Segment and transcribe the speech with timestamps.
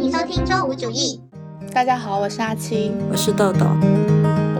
[0.00, 1.20] 欢迎收听周五主义。
[1.74, 3.66] 大家好，我是阿七，我是豆豆。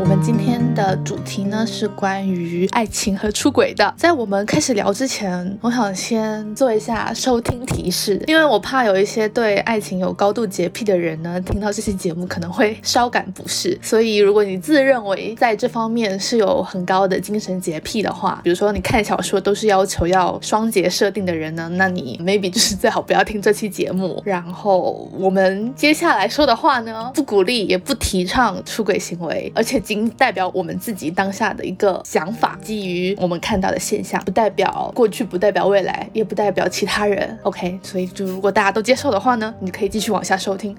[0.01, 3.95] 我们今天的主题呢是关于爱情和出轨的。
[3.99, 13.79] 在我们开始聊之前，我想先做一下收听提示，因为我怕有一些对爱情有高度洁癖的人呢，听到这期节目可能会稍感不适。
[13.83, 24.23] 所以，如果你自认为在这方面是有很高的精神洁癖的话，比如说你看小说都是要求要双节设定的人呢，那你 maybe 就是最好不要听这期节目。
[24.25, 37.37] 然后我们接下来说的话呢，不鼓励也不提倡出轨行为，而且仅代表我们自己当下的一个想法，基于我们看到的现象，不代表过去，不代表未来，也不代表其他人。
[37.43, 40.77] OK，所以就如果大家都接受的话呢，你可以继续往下收听。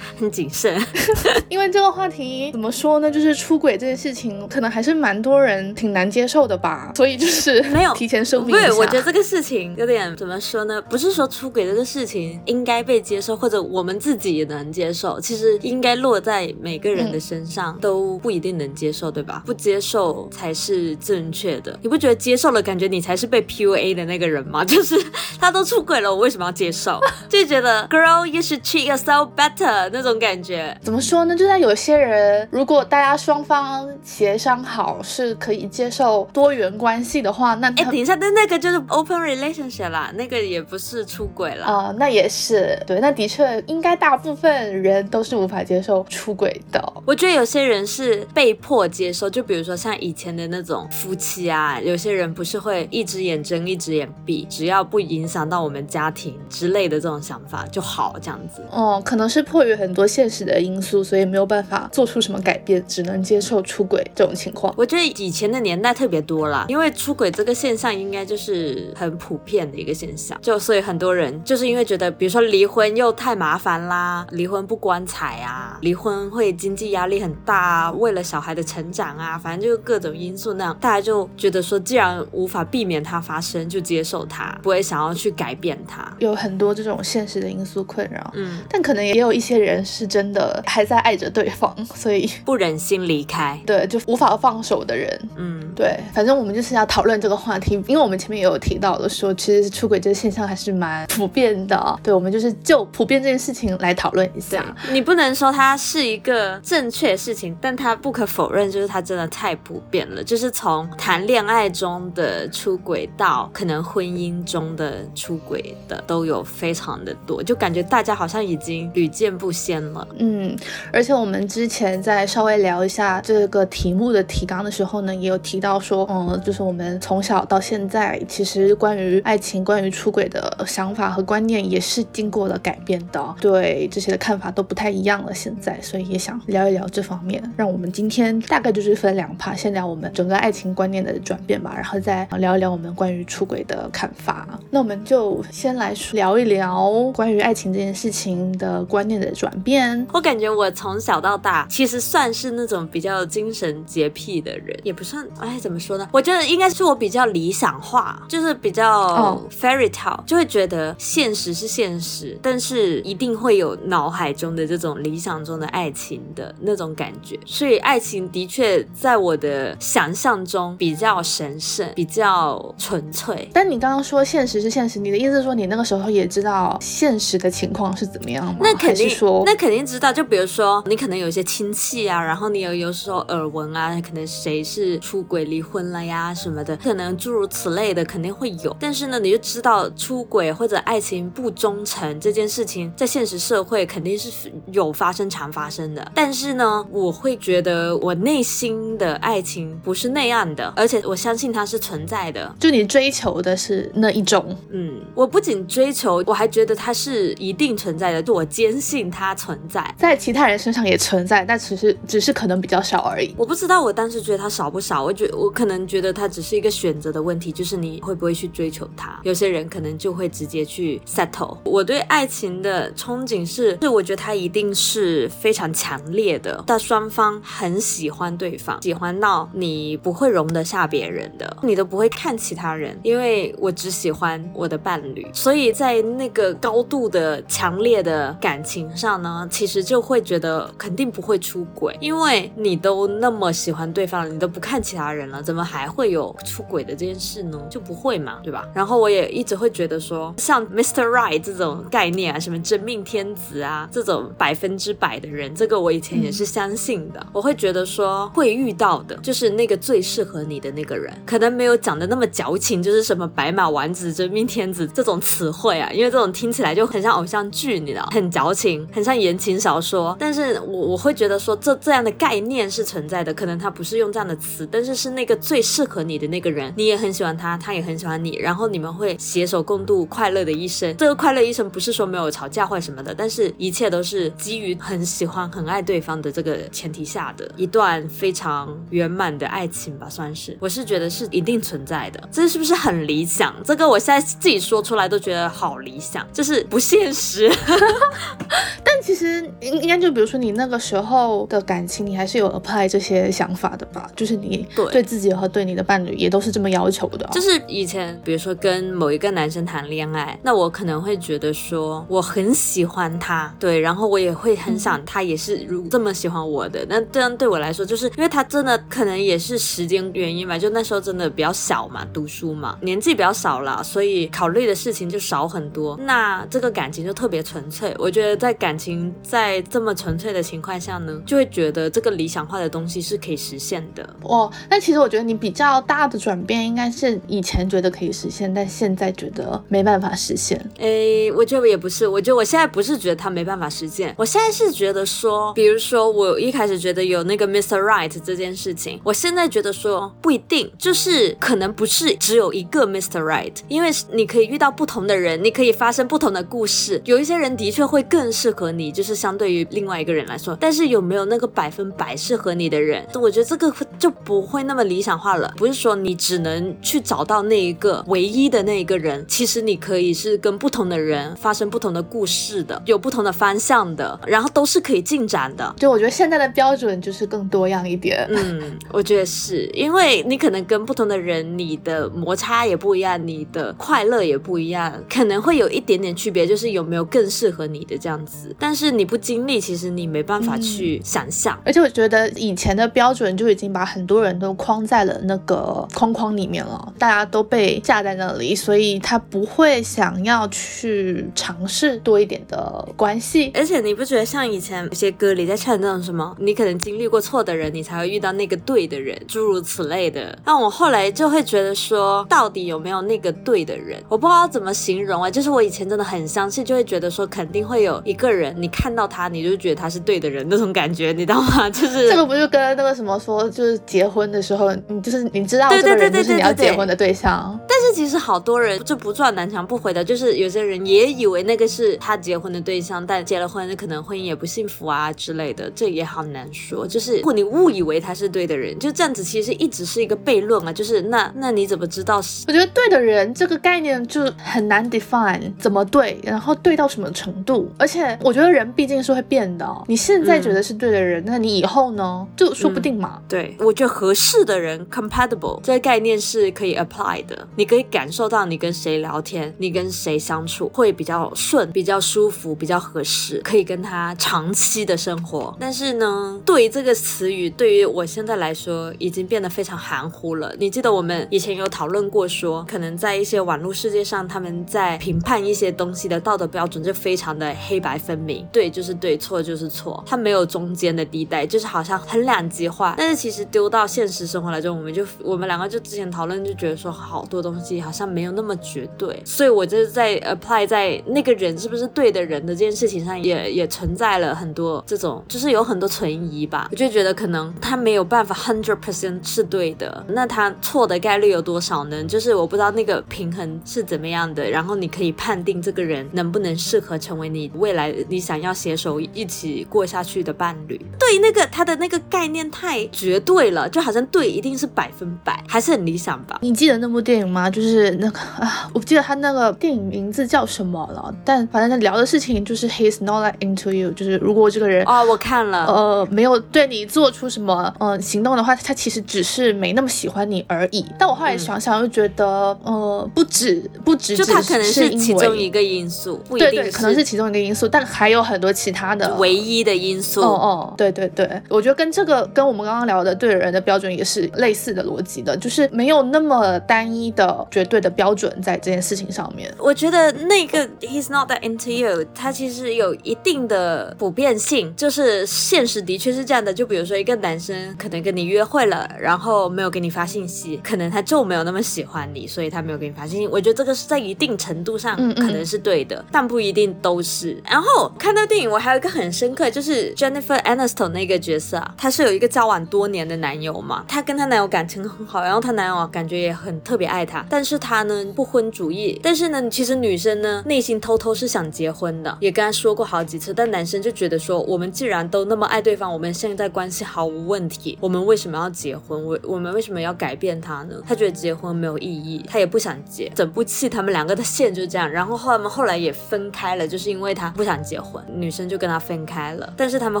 [0.18, 0.80] 很谨慎，
[1.48, 3.10] 因为这个话题怎么说呢？
[3.10, 6.92] 就是出轨这件事情，可能还是蛮多人挺难接受的吧。
[6.94, 8.50] 所以就是没有提前声明。
[8.50, 10.80] 对，我觉得这个事情有点怎么说呢？
[10.82, 15.20] 不是说出轨这个事情应该被接受，或者我们自己也能接受。
[15.20, 19.42] 其实应该落在每个人的身上都不一定能接受，对吧？
[19.46, 21.78] 不接受才是正确的。
[21.82, 24.64] 你不觉得接受了，感觉你才是被 PUA 的那个人吗？
[24.64, 24.96] 就是
[25.40, 27.00] 他都出轨了，我为什么要接受？
[27.28, 30.76] 就觉得 Girl, you should treat yourself better 那种感觉。
[30.82, 31.36] 怎么说呢？
[31.36, 41.94] 就在有些人，如果大家双方协商好是可以接受多元关系的话，那哎，等一下，那那个就是 open relationship 啦，那个也不是出轨了啊。
[41.98, 46.92] 那也是对，那的确应该大部分人都是无法接受出轨的。
[47.04, 58.62] 我觉得有些人是被迫接受，就比如说像以前的那种夫妻啊，有些人不是会一只眼睁一只眼闭，只要不影响到我们家庭之类的这种想法就好，这样子。
[58.70, 64.72] 哦，可能是迫于很多现实的因素，所以没有办法做出什么改变，只能接受出轨这种情况。
[64.76, 86.14] 我觉得以前的年代特别多啦，因为出轨这个现象应该就是很普遍的一个现象，就所以很多人就是因为觉得，比如说离婚又太麻烦啦，离婚不光彩啊，离婚会经济压力很大啊，为了小孩的成长啊，反正就各种因素那样，大家就觉得说，既然无法避免它发生，就接受它，不会想要去改变它。
[86.18, 104.64] 有很多这种现实的因素困扰，嗯，但可能也有一些人是真的还在爱着对方， 所以不忍心离开，对，就无法放手的人，嗯，对，反正我们就是要讨论这个话题，因为我们前面也有提到的说，其实出轨这个现象还是蛮普遍的，对，我们就是就普遍这件事情来讨论一下。
[104.90, 119.75] 你不能说它是一个正确的事情，但它不可否认就是它真的太普遍了，就是从谈恋爱中的出轨到可能婚姻中的出轨的都有非常的多，就感觉大家好像已经屡见不鲜
[120.18, 120.56] 嗯，
[120.92, 135.34] 而且我们之前在稍微聊一下这个题目的提纲的时候呢，也有提到说，嗯，就是我们从小到现在，其实关于爱情、关于出轨的想法和观念也是经过了改变的，对这些的看法都不太一样了。
[135.34, 137.42] 现在，所以也想聊一聊这方面。
[137.56, 144.46] 让我们今天大概就是分两趴，先聊我们整个爱情观念的转变吧，然后再聊一聊我们关于出轨的看法。
[144.70, 150.06] 那我们就先来聊一聊关于爱情这件事情的观念的转变。
[150.12, 156.08] 我感觉我从小到大其实算是那种比较精神洁癖的人，也不算，哎，怎么说呢？
[156.12, 167.36] 我觉得应该是我比较理想化，就是比较 fairy tale，就会觉得现实是现实，但是一定会有脑海中的这种理想中的爱情的那种感觉。
[167.44, 173.50] 所以爱情的确在我的想象中比较神圣，比较纯粹。
[173.52, 178.56] 但你刚刚说现实是现实，你的意思是说你那个时候也知道现实的情况是怎么样吗？
[178.60, 180.12] 那肯定说，那肯定知道。
[180.12, 188.76] 就比如说你可能有一些亲戚啊，然后你有有时候耳闻啊，可能谁是出轨离婚了呀什么的，可能诸如此类的肯定会有。
[188.80, 196.12] 但是呢，你就知道出轨或者爱情不忠诚这件事情，在现实社会肯定是有发生、常发生的。
[196.14, 202.54] 但是呢，我会觉得我内心的爱情不是那样的，而且我相信它是存在的。
[202.58, 213.34] 就你追求的是那一种，嗯，我不仅追求，我还觉得它是一定存在的，就我坚信它存在，在其他人身上也存在，但只是只是可能比较少而已。
[213.36, 219.20] 我不知道我当时觉得它少不少，我觉我可能觉得它只是一个选择的问题，就是你会不会去追求它。
[219.22, 221.58] 有些人可能就会直接去 settle。
[221.64, 235.26] 我对爱情的憧憬是，是我觉得它一定是非常强烈的，但双方很喜欢对方，喜欢到你不会容得下别人的，你都不会看其他人，因为我只喜欢我的伴侣。
[235.32, 247.58] 所以在那个高度的强烈的感情上呢，其实就会觉得肯定不会出轨，因为你都那么喜欢对方了，你都不看其他人人了，怎么还会有出轨的这件事呢？
[247.70, 248.68] 就不会嘛，对吧？
[248.74, 251.04] 然后我也一直会觉得说，像 Mr.
[251.04, 257.26] Right 这种概念啊，什么真命天子啊，这种百分之百的人，这个我以前也是相信的。
[257.32, 270.16] 我会觉得说，会遇到的就是那个最适合你的那个人，可能没有讲的那么矫情，就是什么白马王子、真命天子这种词汇啊，因为这种听起来就很像偶像剧，你知道，很矫情，很像言情小说。
[270.18, 280.96] 但是我我会觉得说，这这样的概念是存在的，可能他不是用这样的词，但是是那个最适合你的那个人，你也很喜欢他，他也很喜欢你，然后你们会携手共度快乐的一生。
[280.96, 290.56] 这个快乐一生不是说没有吵架或什么的，但是一切都是基于很喜欢、很爱对方的这个前提下的一段非常圆满的爱情吧，算是。
[290.60, 293.54] 我是觉得是一定存在的，这是不是很理想？
[293.64, 297.50] 这个我现在自己说出来都觉得好理想，就是不现实。
[298.82, 304.10] 但其实应应该就比如说你那个时候的感情，你还是有 apply 这些想法的吧？
[304.16, 316.84] 就是你对对自己和对你的伴侣也都是这么要求的哦、就是以前，比如说跟某一个男生谈恋爱，那我可能会觉得说我很喜欢他，对，然后我也会很想他也是如这么喜欢我的。
[316.88, 325.96] 那这样对我来说，就是因为他真的可能也是时间原因吧，就那时候真的比较小嘛，读书嘛，年纪比较少了，所以考虑的事情就少很多。
[325.98, 327.94] 那这个感情就特别纯粹。
[327.98, 334.08] 我觉得在感情在这么纯粹的情况下呢，就会觉得这个理想化的东西是可以实现的。
[334.22, 340.58] 哦，那其实我觉得你比较大的转变应该是以前觉得可以实现，但现在觉得没办法实现。
[340.78, 347.78] 诶，我觉得也不是，我觉得我现在不是觉得他没办法实现，我现在是觉得说，比如说我一开始觉得有那个 Mr.
[347.78, 353.20] Right 这件事情，我现在觉得说不一定，就是可能不是只有一个 Mr.
[353.20, 375.74] Right，因为你可以遇到不同的人，你可以发生不同的故事，有一些人的确会更适合你，就是相对于另外一个人来说，但是有没有那个百分百适合你的人，我觉得这个就不会那么理想化了，不是说你只能去找到那一个唯一的那一个人，其实你可以是跟不同的人发生不同的故事的，有不同的方向的，然后都是可以进展的。
[375.78, 378.26] 就我觉得现在的标准就是更多样一点。
[378.30, 388.54] 嗯，我觉得是因为你可能跟不同的人，你的摩擦也不一样，你的快乐也不一样，可能会有一点点区别，就是有没有更适合你的这样子。
[388.58, 391.58] 但是你不经历，其实你没办法去想象。
[391.64, 403.50] 而且我觉得以前的标准就已经把很多人都框在了那个框框里面了，大家都被架在那里，所以他不会想要去尝试多一点的关系。
[403.54, 410.38] 而且你不觉得像以前有些歌里在唱那种什么，你可能经历过错的人，你才会遇到那个对的人，诸如此类的。
[410.44, 414.02] 那我后来就会觉得说，到底有没有那个对的人？
[414.08, 415.30] 我不知道怎么形容啊。
[415.30, 421.68] 就是我以前真的很相信，就会觉得说肯定会有一个人，你看到他，你就觉得他是对的人那种感觉，你知道吗？
[421.70, 427.58] 就是这个不就跟那个什么说，就是结婚的时候，你就是你知道这个人就是你要结婚的对象。
[427.68, 436.86] 但是其实好多人就不撞南墙不回的，就是有些人也以为那个是他结婚的对象，但结了婚，可能婚姻也不幸福啊之类的，这也好难说。
[436.86, 440.72] 就是如果你误以为他是对的人，就这样子，其实一直是一个悖论啊。
[440.72, 442.44] 就是那那你怎么知道是？
[442.48, 447.70] 我觉得对的人这个概念就很难 define 怎么对，然后对到什么程度。
[447.78, 453.20] 而且我觉得人毕竟是会变的，你现在觉得是对的人，那你以后呢，就说不定嘛。
[453.28, 465.54] 对，我觉得合适的人 compatible 这个概念是可以 apply 的，你跟可以感受到你跟谁聊天，你跟谁相处会比较顺、比较舒服、比较合适，可以跟他长期的生活。
[465.60, 470.56] 但是呢，对于这个词语对于我现在来说已经变得非常含糊了。
[470.58, 482.94] 你记得我们以前有讨论过说，可能在一些网络世界上，他们在评判一些东西的道德标准就非常的黑白分明，对就是对，错就是错，它没有中间的地带，就是好像很两极化。
[482.96, 496.68] 但是其实丢到现实生活来中，我们就我们两个就之前讨论就觉得说，好多东西好像没有那么绝对，所以我就是在 apply 在那个人是不是对的人的这件事情上也，也存在了很多这种，就是有很多存疑吧。
[496.70, 502.02] 我就觉得可能他没有办法 hundred percent 是对的，那他错的概率有多少呢？
[502.04, 510.80] 就是我不知道那个平衡是怎么样的，然后你可以判定这个人能不能适合成为你未来你想要携手一起过下去的伴侣。
[510.98, 516.38] 对那个他的那个概念太绝对了，就好像对一定是百分百，还是很理想吧。
[516.42, 517.50] 你记得那部电影吗？
[517.56, 530.84] 就是那个啊，我不记得他那个电影名字叫什么了，但反正他聊的事情就是 he's not like into you，就是如果这个人哦，我看了，呃，没有对你做出什么呃行动的话，他其实只是没那么喜欢你而已。
[530.98, 532.26] 但我后来想想又觉得，
[532.62, 540.20] 呃，不止不止，就他可能是其中一个因素，对对，可能是其中一个因素，但还有很多其他的唯一的因素。
[540.20, 549.52] 哦哦，对对对，我觉得跟这个跟我们刚刚聊的对人的标准也是类似的逻辑的，就是没有那么单一的绝对的标准在这件事情上面。
[549.58, 556.52] 我觉得那个 he's not that into you，它其实有一定的普遍性，就是现实的确是这样的。
[556.52, 563.26] 就比如说一个男生可能跟你约会了，然后没有给你发信息，可能他就没有那么喜欢你，所以他没有给你发信息。
[563.26, 567.40] 我觉得这个是在一定程度上可能是对的，但不一定都是。
[567.48, 589.04] 然后看到电影，我还有一个很深刻，就是 Jennifer Aniston 那个角色啊，她是有一个交往多年的男友嘛，她跟她男友感情很好，然后她男友感觉也很特别爱她，但是他呢不婚主义，但是呢其实女生呢内心偷偷是想结婚的，也跟他说过好几次，但男生就觉得说我们既然都那么爱对方，我们现在关系毫无问题，我们为什么要结婚？
[589.04, 590.76] 我我们为什么要改变他呢？
[590.88, 593.12] 他觉得结婚没有意义，他也不想结。
[593.14, 599.52] 整部戏他们两个的线就是这样，然后后他们后来也分开了，就是因为他不想结婚，女生就跟他分开了。
[599.58, 600.00] 但是他们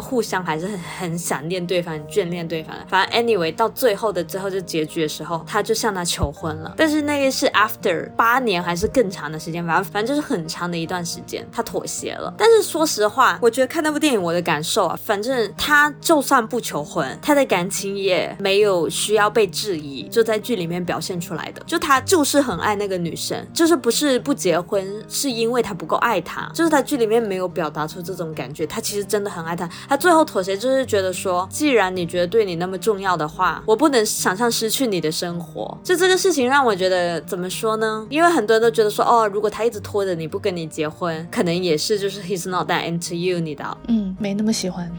[0.00, 2.74] 互相还是很很想念对方，眷恋对方。
[2.88, 6.72] 反正 anyway 到最后的最后就结局的时候，他就向他求婚了。
[6.78, 12.32] 但是那个是 after 八年还是更长的时间，反正反正就是很长的一段时间，他妥协了。
[12.36, 21.62] 但是说实话，我觉得看那部电影我的感受啊，反正他就算不求婚，他的感情也没有需要被质疑，就在剧里面表现出来的。
[21.66, 26.50] 就他就是很爱那个女生，就是不是不结婚，是因为他不够爱她。
[26.54, 29.68] 就是他剧里面没有表达出这种感觉，他其实真的很爱她。
[29.88, 35.76] 他最后妥协就是觉得说，既然你觉得对你那么重要的话，我不能想象失去你的生活。
[35.82, 38.06] 就这个事情让我觉得怎么说呢？
[38.10, 44.90] 因为很多人都觉得说，哦，如果他一直拖着你不跟你结婚，可能也是就是 he's not that into you，你的，嗯，没那么喜欢。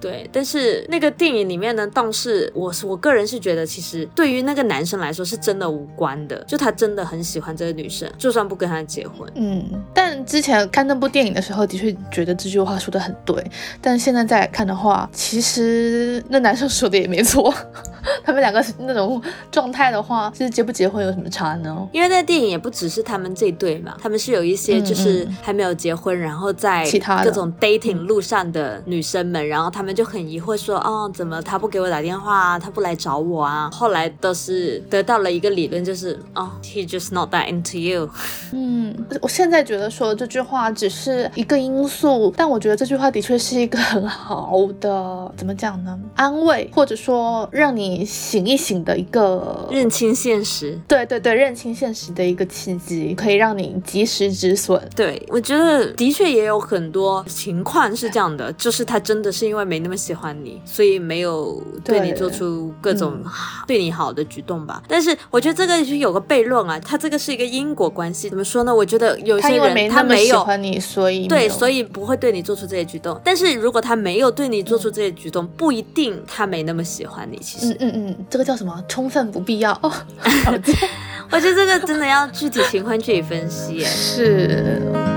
[0.00, 9.30] 对，但是那个电影里面呢，倒是我是我个人是觉得，其实对于那个男生来说是真的无关的，就他真的很喜欢这个女生，就算不跟他结婚。
[9.34, 13.44] 嗯，但之前看那部电影的时候，的确觉得这句话说的很对，
[13.80, 17.52] 但现在再来看的话，其实那男生说的也没错。
[18.24, 19.20] 他们两个那种
[19.50, 21.88] 状态的话，其实结不结婚有什么差呢？
[21.92, 33.70] 因为那电影也不只是他们这对嘛，他们是有一些就是还没有结婚，然后在其他各种 dating 路上的女生们，然后他们就很疑惑说，哦，怎么他不给我打电话啊，他不来找我啊？
[33.72, 38.08] 后来都是得到了一个理论，就是哦，he just not that into you。
[38.52, 45.98] 嗯，我现在觉得说这句话只是一个因素，但我觉得这句话的确是一个很好的，怎么讲呢？
[46.14, 48.04] 安慰，或者说让你。
[48.06, 54.80] 醒一醒的一个认清现实，对对对，认清现实的一个契机，可以让你及时止损。
[54.96, 63.22] 对我觉得的确也有很多情况是这样的，就是他真的是因为没那么喜欢你，所以没有对你做出各种
[63.66, 64.82] 对你好的举动吧。
[64.88, 68.28] 但是我觉得这个是有个悖论啊，他这个是一个因果关系。
[68.28, 68.74] 怎么说呢？
[68.74, 73.20] 我觉得有些人他没有喜欢你，所以对，所以不会对你做出这些举动。
[73.24, 77.38] 但是如果他没有对你做出这些举动，不一定他没那么喜欢你。
[77.38, 77.76] 其实。
[77.80, 78.82] 嗯嗯，这个叫什么？
[78.88, 79.92] 充分不必要哦。
[81.30, 83.80] 我觉得这个真的要具体情况具体分析。
[83.80, 85.15] 是。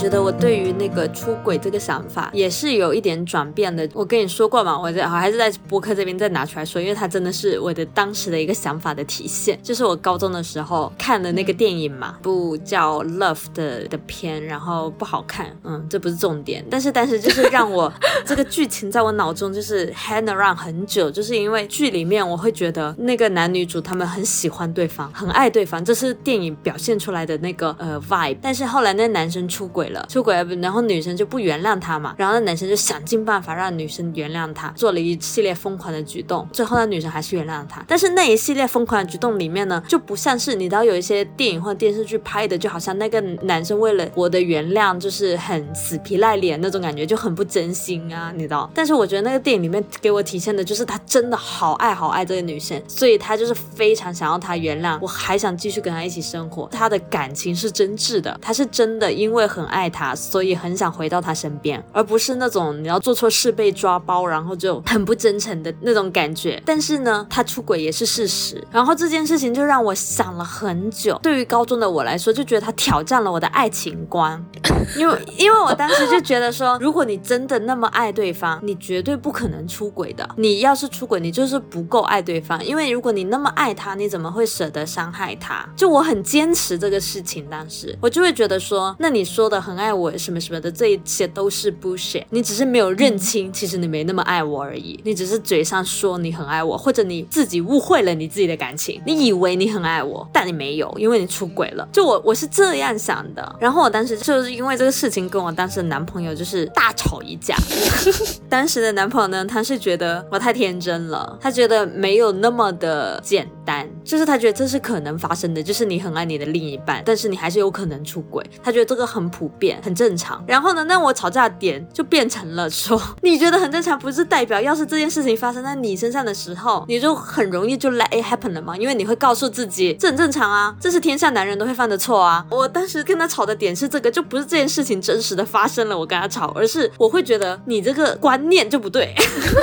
[0.00, 3.86] 觉得我对于那个出轨这个想法也是有一点转变的。
[3.92, 9.60] 我跟你说过嘛，我在还是在播客这边再拿出来说，因为它真的是我的当时的一个想法的体现。
[9.62, 16.64] 就是我高中的时候看的那个电影嘛，部叫《Love》的的片，然后不好看，嗯，这不是重点。
[16.70, 17.92] 但是但是就是让我
[18.24, 28.38] 这个剧情在我脑中就是 hang around 很久，就是因为剧里面我会觉得那个男女主他们很喜欢对方，很爱对方，这是电影表现出来的那个呃 vibe。
[28.40, 29.89] 但是后来那男生出轨。
[30.08, 37.84] 出轨，然后女生就不原谅他嘛，然后那男生就想尽办法让女生原谅他，做了一系列疯狂的举动，最后那女生还是原谅他。
[37.86, 48.70] 但是那一系列疯狂的举动里面呢，就不像是你知道有一些电影或电视剧拍的，就好像那个男生为了我的原谅，就是很死皮赖脸那种感觉，就很不真心啊，你知道？
[48.74, 59.79] 但是我觉得那个电影里面给我体现的就是他真的好爱好爱这个女生，所以他就是非常想要她原谅，我还想继续跟他一起生活，他的感情是真挚的，他是真的因为很爱。
[59.80, 66.62] 爱他，所以很想回到他身边，而不是那种你要做错事被抓包，然后就很不真诚的那种感觉。
[66.66, 68.62] 但是呢，他出轨也是事实。
[68.70, 71.18] 然后这件事情就让我想了很久。
[71.22, 74.44] 对于高中的我来说，就觉得他挑战了我的爱情观，
[74.98, 80.28] 因为因为我当时就觉得说，如果你真的那么爱对方，你绝对不可能出轨的。
[80.36, 82.62] 你要是出轨，你就是不够爱对方。
[82.62, 85.66] 因为如果你那么爱他，你怎么会舍得伤害他？
[85.74, 92.24] 就我很坚持这个事情，当时我就会觉得说，那你说的爱我什么什么的，这一切都是 bullshit。
[92.30, 94.98] 你只是没有认清，其实你没那么爱我而已。
[95.04, 101.88] 你只是嘴上说你很爱我，或者你自己误会了你自己的感情，你以为你很爱我，但你没有，因为你出轨了。
[101.92, 103.56] 就我我是这样想的。
[103.60, 107.56] 然后我当时就是因为这个事情，跟我当时的男朋友就是大吵一架。
[108.48, 120.42] 当时的男朋友呢，他是觉得我太天真了，他觉得没有那么的简单，就是他觉得这是可能发生的，就是你很爱你的另一半，但是你还是有可能出轨，他觉得这个很普变，很正常。
[120.46, 128.76] 然后呢，那我吵架的点就变成了说， 你觉得很正常，不是代表要是这件事情发生在你身上的时候，你就很容易就 let it happen 了吗？
[128.76, 132.44] 因为你会告诉自己，这很正常啊，这是天下男人都会犯的错啊。
[132.50, 139.14] 我当时跟他吵的点是这个，就不是这件事情真实的发生了，我跟他吵，而是我会觉得你这个观念就不对，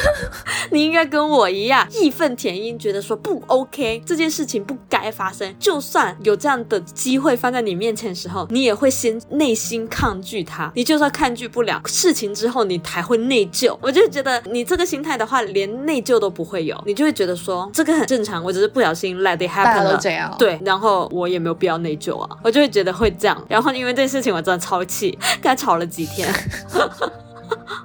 [0.72, 5.56] 你应该跟我一样义愤填膺，觉得说不 OK，这件事情不该发生。
[5.60, 10.72] 就算有这样的机会放在你面前的时候，你也会先内心抗拒它。
[10.76, 13.78] 你就算抗拒不了事情之后，你还会内疚。
[13.82, 20.34] 我就觉得你这个心态的话，连内疚都不会有，你就会觉得说这个很正常，我只是不小心 let it happen 了都这样。
[20.38, 23.46] 对，然后我也没有必要内疚啊，我就会觉得会这样。
[23.50, 26.28] 然后因为这件事情，我真的超气，跟他吵了几天。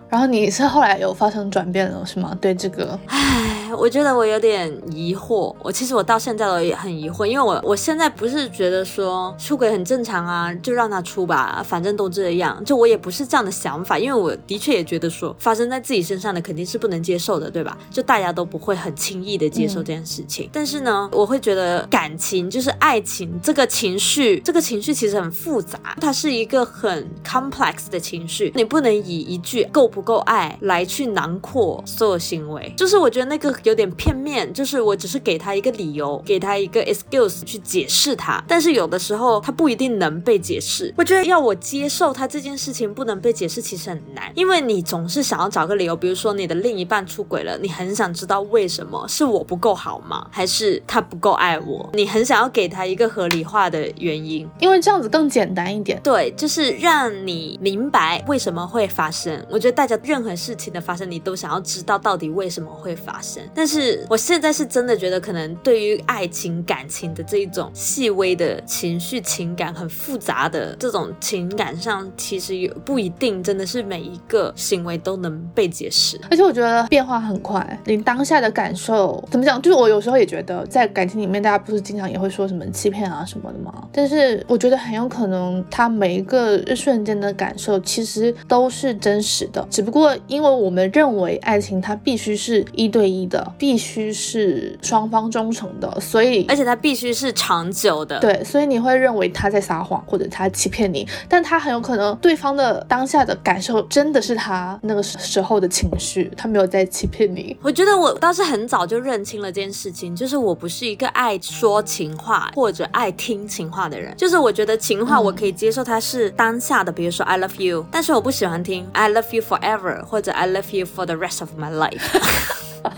[0.08, 2.36] 然后你是后来有发生转变了是吗？
[2.40, 5.54] 对这个，唉，我觉得我有点疑惑。
[5.62, 12.62] 我其实我到现在都也很疑惑，因为我我现在不是觉得说出轨很正常啊，就让他出吧，反正都这样。
[12.64, 17.76] 就我也不是这样的想法，因为我的确也觉得说发生在自己身上的肯定是不能接受的，对吧？
[17.90, 20.48] 就大家都不会很轻易的接受这件事情。
[20.52, 32.72] 但是呢，我会觉得感情就是爱情这个情绪，这个情绪其实很复杂，它是一个很 complex 的情绪，你不能以一句够不够爱来去囊括所有行为。
[32.76, 40.92] 就是我觉得那个有点片面，就是我只是给他一个理由，给他一个 excuse 去解释他，但是有的时候他不一定能被解释。
[40.96, 50.26] 我觉得要我接受他这件事情不能被解释，其实很难，因为你总是想要找个理由，比如说你的另一半出轨了，你很想知道为什么，是我不够好吗？
[50.30, 51.88] 还是他不够爱我？
[51.94, 54.48] 你很想要给他一个合理化的原因。
[54.60, 56.00] 因为这样子更简单一点。
[56.02, 59.44] 对，就是让你明白为什么会发生。
[59.50, 63.40] 我觉得大家任何事情的发生，你都想要知道到底为什么会发生。
[63.54, 76.20] 但是我现在是真的觉得，可能对于爱情、感情的这一种细微的情绪、情感很复杂的这种情感上，其实有不一定真的是每一个行为都能被解释。
[76.28, 79.62] 而且我觉得变化很快，你当下的感受怎么讲？
[79.62, 83.88] 就是我有时候也觉得，在感情里面，大家不是经常也会说什么欺骗啊什么的吗？
[83.92, 98.18] 但是我觉得很有可能，他每一个瞬间的感受其实都是真实的，只不过因为我们认为爱情它必须是一对一的，必须是双方忠诚的，所以而且它必须是长久的。
[98.20, 107.56] 对，所以你会认为他在撒谎或者他欺骗你，但他很有可能对方的当下的感受真的是他那个时候的情绪，他没有在欺骗你。
[107.62, 114.14] 我觉得我倒是很早就认清了这件事情，就是我不是一个爱说情话或者爱听情话的人。
[114.16, 121.58] 就是我觉得情话我可以接受，它是当下的，比如说 I love you，但是我不喜欢听 I love you forever 或者 I love you for the rest of
[121.58, 122.02] my life。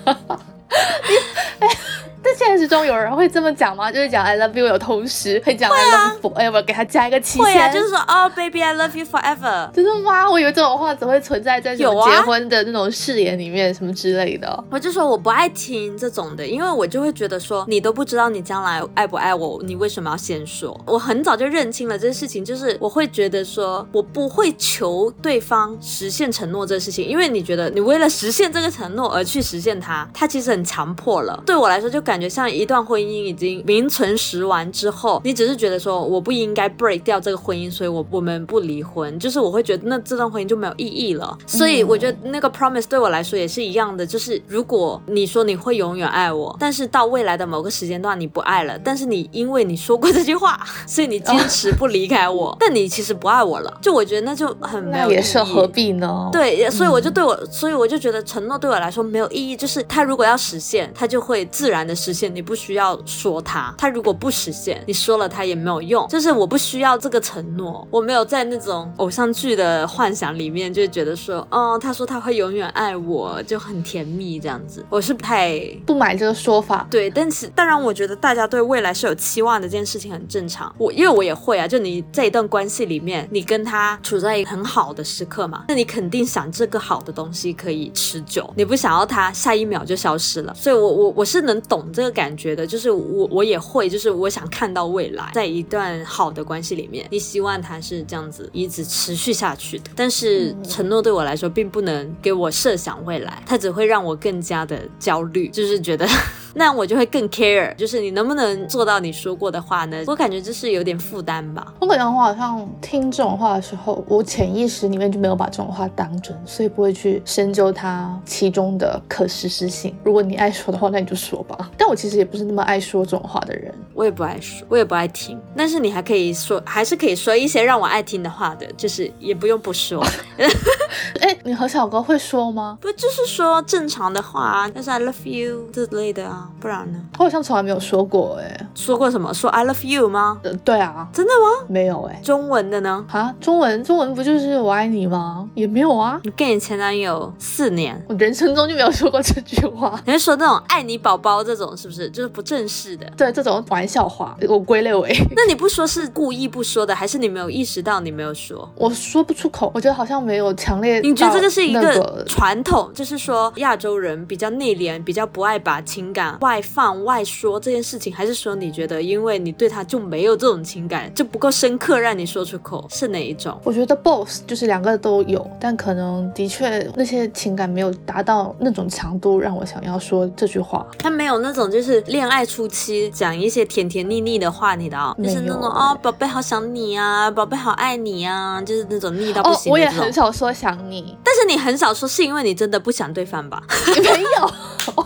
[2.25, 3.93] 但现实中有人会这么讲吗？
[3.93, 7.75] 就是讲 I love you 有同时会讲 I love you forever，给他加一个期会啊，限。
[7.75, 9.71] 就是说哦，baby I love you forever。
[9.73, 10.31] 真的吗？
[10.31, 14.65] 我以为这种话只会存在在有结婚的那种誓言里面，什么之类的。
[14.71, 20.81] 我就说我不爱听这种的，因为我就会觉得说你都不知道你将来爱不爱我，你为什么要先说？
[20.87, 31.43] 我很早就认清了这个事情，就是我会觉得说我不会求对方实现承诺这个事情，因为你觉得你为了实现这个承诺而去实现它，它其实很强迫了。
[31.45, 41.37] 对我来说，就感觉像一段婚姻已经名存实亡之后，你只是觉得说我不应该 break 掉这个婚姻，所以我我们不离婚，就是我会觉得那这段婚姻就没有意义了。
[41.47, 55.15] 所以我觉得那个 promise 对我来说也是一样的，就是如果你说你会永远爱我，但是到未来的某个时间段你不爱了，但是你因为你说过这句话， 所以你坚持不离开我，但你其实不爱我了，就我觉得那就很没有那意义。
[55.15, 59.55] 也是何必呢？，对，所以我就对我，所以我就觉得承诺对我来说没有意义。
[59.57, 62.35] 就是它如果要实现，它就会自然的实现。
[62.35, 63.75] 你不需要说他。
[63.79, 66.07] 他如果不实现，你说了他也没有用。
[66.09, 74.85] 就是我不需要这个承诺，我没有在那种偶像剧的幻想里面就觉得说，哦，他说他会永远爱我，就很甜蜜这样子。
[74.91, 76.87] 我是不太不买这个说法。
[76.91, 80.75] 对，但是当然，我觉得大家对未来是有期望的，这件事情很正常。
[80.77, 90.53] 我因为我也会啊，就你在一段关系里面，你跟他处在一个很好的时刻嘛，那你肯定想这个好的东西可以持久，你不想要他下一秒就消失了。
[90.55, 99.85] 所以，我我我是能懂这个感觉的，就是我我也会，就是我想看到未来，在一段好的关系里面，你希望它是这样子一直持续下去的。
[99.95, 106.07] 但是承诺对我来说，并不能给我设想未来，它只会让我更加的焦虑，就是觉得。
[106.55, 110.03] 那我就会更 care，就是你能不能做到你说过的话呢？
[110.07, 111.75] 我感觉这是有点负担吧。
[111.81, 119.95] 我感觉我好像听这种话的时候，我潜意识里面就没有把这种话当真，所以不会去深究它其中的可实施性。
[120.05, 121.71] 如果你爱说的话，那你就说吧。
[121.77, 125.39] 但我其实也不是那么爱说这种话的人，我也不爱说，我也不爱听。
[125.57, 130.05] 但是你还可以说，还是可以说一些让我爱听的话的，就是也不用不说。
[131.21, 132.79] 哎，你和小哥会说吗？
[132.81, 136.44] 不就是说正常的话，就是 I love you 之类的啊。
[136.61, 136.99] 不然呢？
[137.19, 139.33] 我好像从来没有说过哎，说过什么？
[139.33, 140.41] 说 I love you 吗？
[140.43, 141.67] 呃，对啊，真的吗？
[141.69, 143.05] 没有哎，中文的呢？
[143.11, 145.49] 啊，中文中文不就是我爱你吗？
[145.55, 146.21] 也没有啊。
[146.25, 150.01] 你跟你前男友四年，我人生中就没有说过这句话。
[150.07, 152.09] 你是说那种爱你宝宝这种是不是？
[152.11, 153.07] 就是不正式的？
[153.17, 155.15] 对，这种玩笑话，我归类为。
[155.37, 158.69] 那你不说是故意不说的，还是你没有意识到你没有说？
[158.77, 161.01] 我说不出口，我觉得好像没有强烈。
[161.01, 167.25] 你觉得这个是一个传统，就是说亚洲人比较内敛，比较不爱把情感外放外。
[167.25, 173.59] 说这件事情，还是说你觉得，因为你对他就没有这种情感，就不够深刻，让你说出口，是哪一种？
[173.65, 180.87] 我觉得 both 就是两个都有，但可能的确那些情感没有达到那种强度，让我想要说这句话。
[180.99, 189.73] 他没有那种就是恋爱初期讲一些甜甜腻腻的话，你的哦，就是那种哦，宝贝好想你啊，宝贝好爱你啊，就是那种腻到不行。
[189.73, 193.63] 我也很少说想你，但是你很少说，是因为你真的不想对方吧？
[194.03, 195.05] 没有。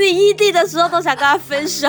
[0.00, 1.88] 你异地的时候都想跟他分手，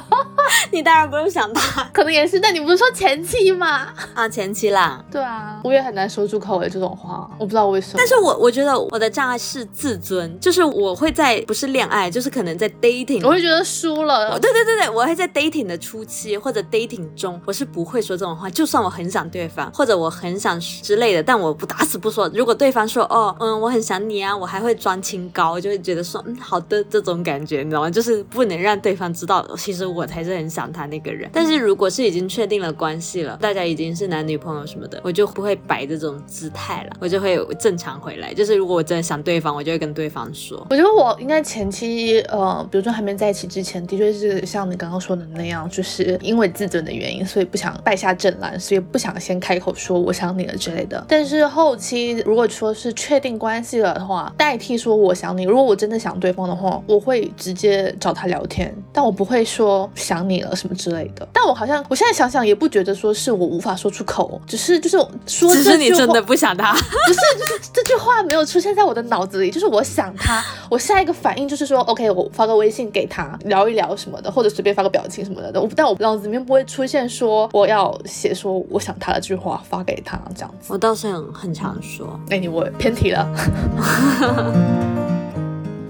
[0.70, 2.38] 你当然不用想他，可能也是。
[2.40, 3.88] 但你不是说前妻吗？
[4.14, 5.02] 啊，前妻啦。
[5.10, 7.94] 对啊，我也很难说出口诶，这种话，我不知道为什么。
[7.96, 14.38] 但是我我觉得我的障碍是自尊，就是我会在不是恋爱，就是可能在 dating，我会觉得输了。
[14.38, 18.50] 对对对对，我会在 dating 的初期或者 dating 中，我是不会说这种话。
[18.50, 22.28] 就算我很想对方，或者我很想之类的，但我不打死不说。
[22.34, 27.90] 如果对方说哦嗯我很想你啊，我还会装清高，就会觉得说嗯好的这种感觉，你知道吗？
[27.90, 31.28] 就是不能让对方知道，其实我才是很想他那个人。
[31.32, 38.32] 但是如果是已经确定了关系了，大家已经是男女朋友什么的，我就不会摆这种姿态了，我就会正常回来。
[38.34, 40.66] 就是如果我真的想对方，我就会跟对方说。
[40.70, 51.04] 我觉得我应该前期，呃，比如说还没在一起之前，的确是像你刚刚说的那样，就是因为自尊的原因，所以不想败下阵来，所以不想先开口说我想你了之类的。
[51.08, 61.26] 但是后期如果说是确定关系了的话，代替说我想你，如果我真的想对方的话，我会直接找他聊天，但我不会说想你了什么之类的。
[61.32, 64.96] 但我好像我现在想想也不觉得说是我无法说出口，只是就是
[65.26, 75.60] 说，只是你真的不想他， 不是就是这句话没有出现在我的脑子里，就是我想他，我下一个反应就是说，OK，我发个微信给他聊一聊什么的，或者随便发个表情什么的。
[75.60, 80.72] 我但我脑子里面不会出现说我要写说我想他的这句话发给他这样子。
[80.72, 85.13] 我倒是很很常说，哎，你我偏题了。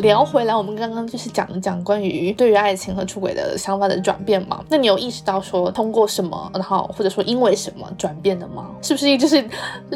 [0.05, 4.62] 聊回来，我们刚刚就是讲了讲关于对于爱情和出轨的想法的转变嘛。
[4.69, 8.71] 那你有意识到说通过什么，然后或者说因为什么转变的吗？
[8.83, 9.43] 是不是就是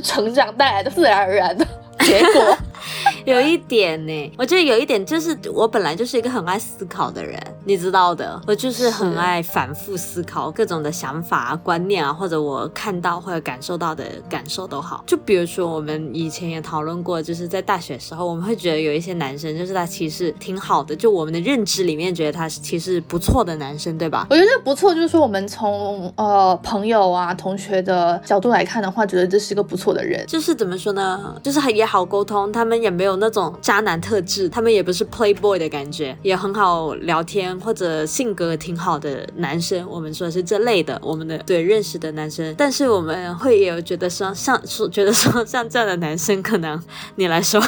[0.03, 1.66] 成长带来的自然而然的？
[2.00, 2.56] 结果
[3.24, 15.04] 有一点呢，我觉得有一点就是我本来就是一个很爱思考的人，你知道的，我就是很爱反复思考各种的想法啊、观念啊，或者我看到或者感受到的感受都好。
[15.06, 24.26] 就比如说我们以前也讨论过，就是在大学时候，我们会觉得有一些男生就是他其实挺好的，就我们的认知里面觉得他是其实不错的男生，对吧？
[24.30, 30.24] 我觉得不错，就是说我们从呃朋友啊、同学的角度来看的话，觉得这是一个不错的人。
[30.26, 31.34] 就是怎么说呢？
[31.42, 39.88] 就是也好沟通，他们也没有那种渣男特质，他们也不是 playboy 的感觉，也很好聊天，或者性格挺好的男生。
[39.88, 42.55] 我们说的是这类的，我们的对认识的男生。
[42.59, 46.81] 但是我们会有觉得说，像说觉得说像这样的男生，可能
[47.16, 47.59] 你来说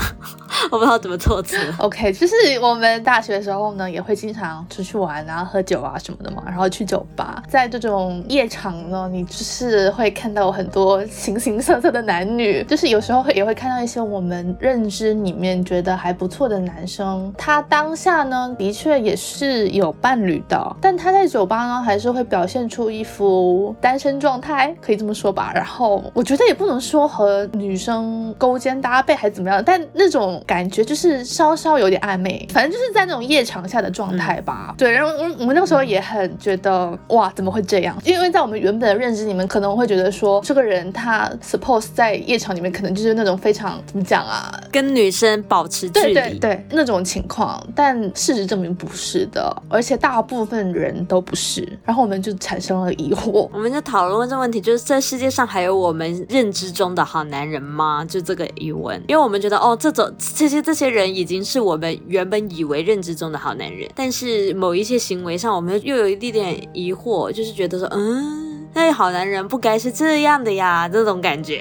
[0.70, 1.56] 我不知道怎么措辞。
[1.78, 25.52] OK，就是我们大学的时候呢，也会经常出去玩啊、喝酒啊什么的嘛，然后去酒吧，在这种夜场呢，你就是会看到很多形形色色的男女，就是有时候会也会看到一些我们认知里面觉得还不错的男生，他当下呢的确也是有伴侣的，但他在酒吧呢还是会表现出一副单身状态，可以这么说吧。
[25.54, 34.74] 然后我觉得也不能说和女生勾肩搭背还是怎么样，但那种感觉就是稍稍有点暧昧，反正就是在那种夜场下的状态吧。
[34.76, 37.96] 对，然后我我们那个时候也很觉得哇，怎么会这样？
[38.04, 51.68] 因为在我们原本的认知里面，可能会觉得说这个人他 suppose 在夜场里面可能就是那种非常怎么讲啊，跟女生保持距离，对对对那种情况，但事实证明不是的，而且大部分人都不是。
[51.84, 58.04] 然后我们就产生了疑惑，我们就讨论这个问题，就是这世界上还有我们认知中的好男人吗？
[58.04, 68.49] 就这个疑问，因为我们觉得哦，这种这些这些人已经是我们原本以为认知中的好男人，但是某一些行为上，我们又有一点点疑惑，就是觉得说，嗯。
[68.72, 71.61] 那好男人不该是这样的呀，这种感觉。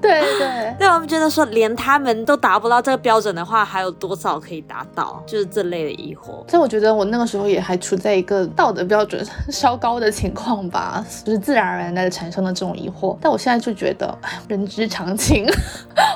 [0.00, 5.22] 对 对，对 我们觉得说，连他们都达不到这个标准的话，还有多少可以达到？
[5.26, 6.48] 就是这类的疑惑。
[6.48, 13.16] 所以我觉得我那个时候也还处在一个道德标准稍高的情况吧， 就是自然而然的产生了这种疑惑。
[13.20, 15.46] 但我现在就觉得，哎，人之常情。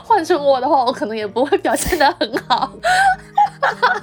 [0.05, 2.73] 换成我的话，我可能也不会表现的很好。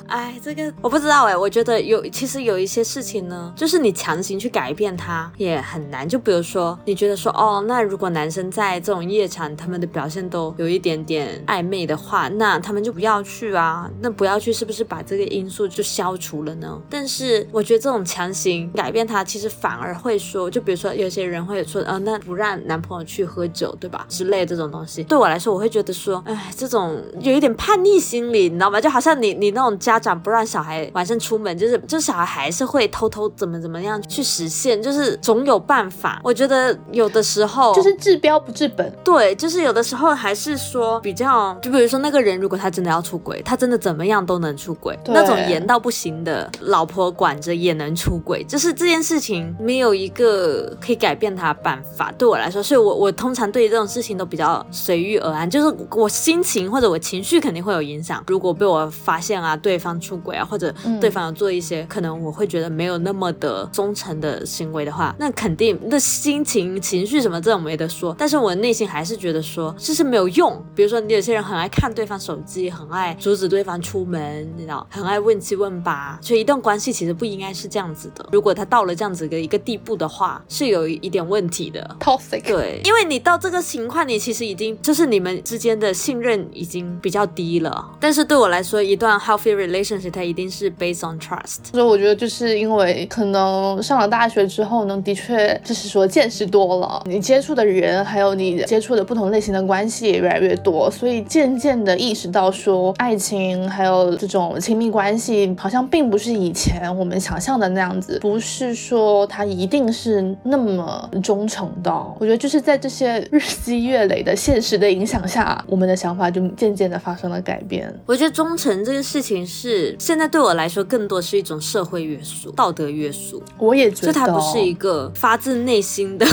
[0.07, 6.07] 哎，这个我不知道哎，我觉得有，其实有一些事情呢，就是你强行去改变它也很难。
[6.07, 13.91] 就就比如说，你觉得说，哦，那如果男生在这种夜场，他们的表现都有一点点暧昧的话，那他们就不要去啊。
[13.99, 16.81] 那不要去，是不是把这个因素就消除了呢？
[16.89, 24.05] 但是我觉得这种强行改变他，其实反而会说，就比如说有些人会说，呃，那不让男朋友去喝酒，对吧？
[24.07, 28.79] 之类这种东西，对我来说，我会觉得说，哎，这种有一点叛逆心理，你知道吗？
[28.79, 36.04] 就好像你你那种家长不让小孩晚上出门，就是就小孩还是会偷偷怎么怎么样去实现，就是总有办法。
[36.23, 52.11] 我觉得有的时候就是治标不治本，对，就是有的时候还是说比较，就比如说那个人如果他真的要出轨，他真的怎么样都能出轨，那种严到不行的老婆管着也能出轨，就是这件事情没有一个可以改变他的办法。
[52.17, 58.23] 对我来说，所以我我通常对于这种事情都比较随遇而安，就是我心情或者我情绪肯定会有影响。
[58.27, 68.15] 如果被我发现啊，对方出轨啊，或者对方有做一些可能我会觉得没有那么的忠诚的行为的话，那肯定那心情、情绪什么这种没得说。
[68.17, 70.63] 但是我内心还是觉得说这是没有用。
[70.75, 76.19] 比如说，你有些人很爱看对方手机，很爱阻止对方出门，你知道，很爱问七问八。
[76.21, 78.27] 所以一段关系其实不应该是这样子的。
[78.31, 81.95] 如果他到了这样子的一个地步的话，是有一点问题的。
[81.99, 82.43] Toxic。
[82.45, 87.85] 对，因为你到这个情况，你其实已经就是你们之间的信任已经比较低了。
[87.99, 91.71] 但是对我来说，一段 healthy relationship 它一定是 based on trust。
[91.71, 111.91] 所以我觉得就是因为可能上了大学之后呢，的确就是说见识多了，你接触的人还有你接触的不同类型的关系也越来越多，所以渐渐的意识到说，爱情还有这种亲密关系好像并不是以前我们想象的那样子，不是说它一定是那么忠诚的。
[112.19, 117.93] 我觉得就是在这些日积月累的现实的影响下，我们的想法就渐渐的发生了改变。
[118.05, 123.41] 我觉得忠诚这个事情是现在对我来说更多是一种社会约束、道德约束。
[123.57, 126.25] 我也觉得，就它不是一个发自内内心的。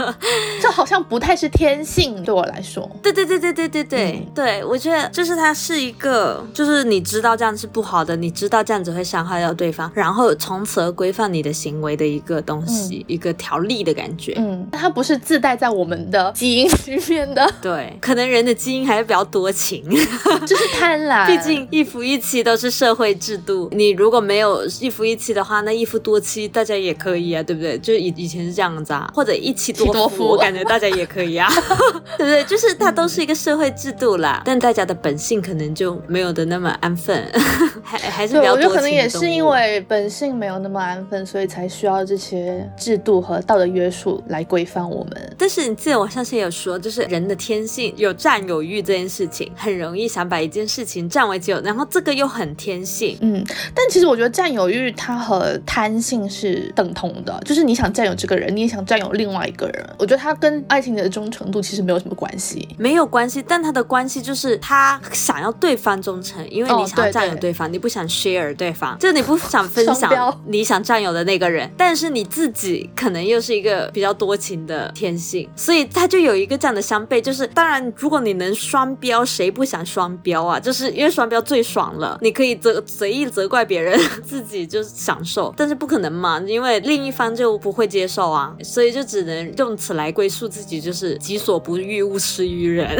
[0.62, 2.88] 这好像不太是天性对我来说。
[3.02, 4.64] 对对对对对对对。
[4.64, 14.34] 我觉得就是它是一个就是你知道这样是不好的你知道这样子会伤害到对方然后从此而规范你的行为的一个东西一个条例的感觉。
[14.38, 17.46] 嗯它不是自带在我们的基因里面的。
[17.60, 19.84] 对可能人的基因还是比较多情。
[20.46, 21.26] 就是贪婪。
[21.26, 27.78] 毕竟一夫一妻都是社会制度你如果没有一夫一妻的话那一夫多妻大家也可以啊对不对？
[27.78, 31.48] 就以以前是这样子啊，或者一妻多夫，我感觉大家也可以啊，
[32.18, 32.44] 对不对？
[32.44, 37.24] 就是它都是一个社会制度啦，但大家的本性可能就没有的那么安分，
[37.84, 45.36] 还还是比较多我觉得可能也是因为本性没有那么安分，所以才需要这些制度和道德约束来规范我们。
[45.38, 52.08] 但是你记得我上次也有说，就是人的天性有占有欲这件事情，很容易想把一件事情占为己有，然后这个。
[52.08, 53.18] 个又很天性。
[53.20, 59.88] 嗯，但其实我觉得占有欲它和贪性是等同的，就是你想占有这个人，你也想占有另外一个人。
[59.98, 63.40] 我觉得他跟爱情的忠诚度其实没有什么关系，没有关系。
[63.46, 71.70] 但他的关系就是他想要对方忠诚，因为你想要占有对方，你不想 share 对方，就你不 想分享你想占有的那个人。
[71.76, 77.20] 但是你自己可能又是一个比较多情的天性，所以他就有一个这样的相悖。
[77.20, 80.58] 就是当然，如果你能双标，谁不想双标啊？
[80.58, 85.54] 就是因为双标最爽了，你可以责随意责怪别人， 自己就是享受。
[85.56, 92.97] 但是不可能嘛，因为另一方就不会接受啊，所以就只能用此来归宿自己，就是己所不欲，勿施于人。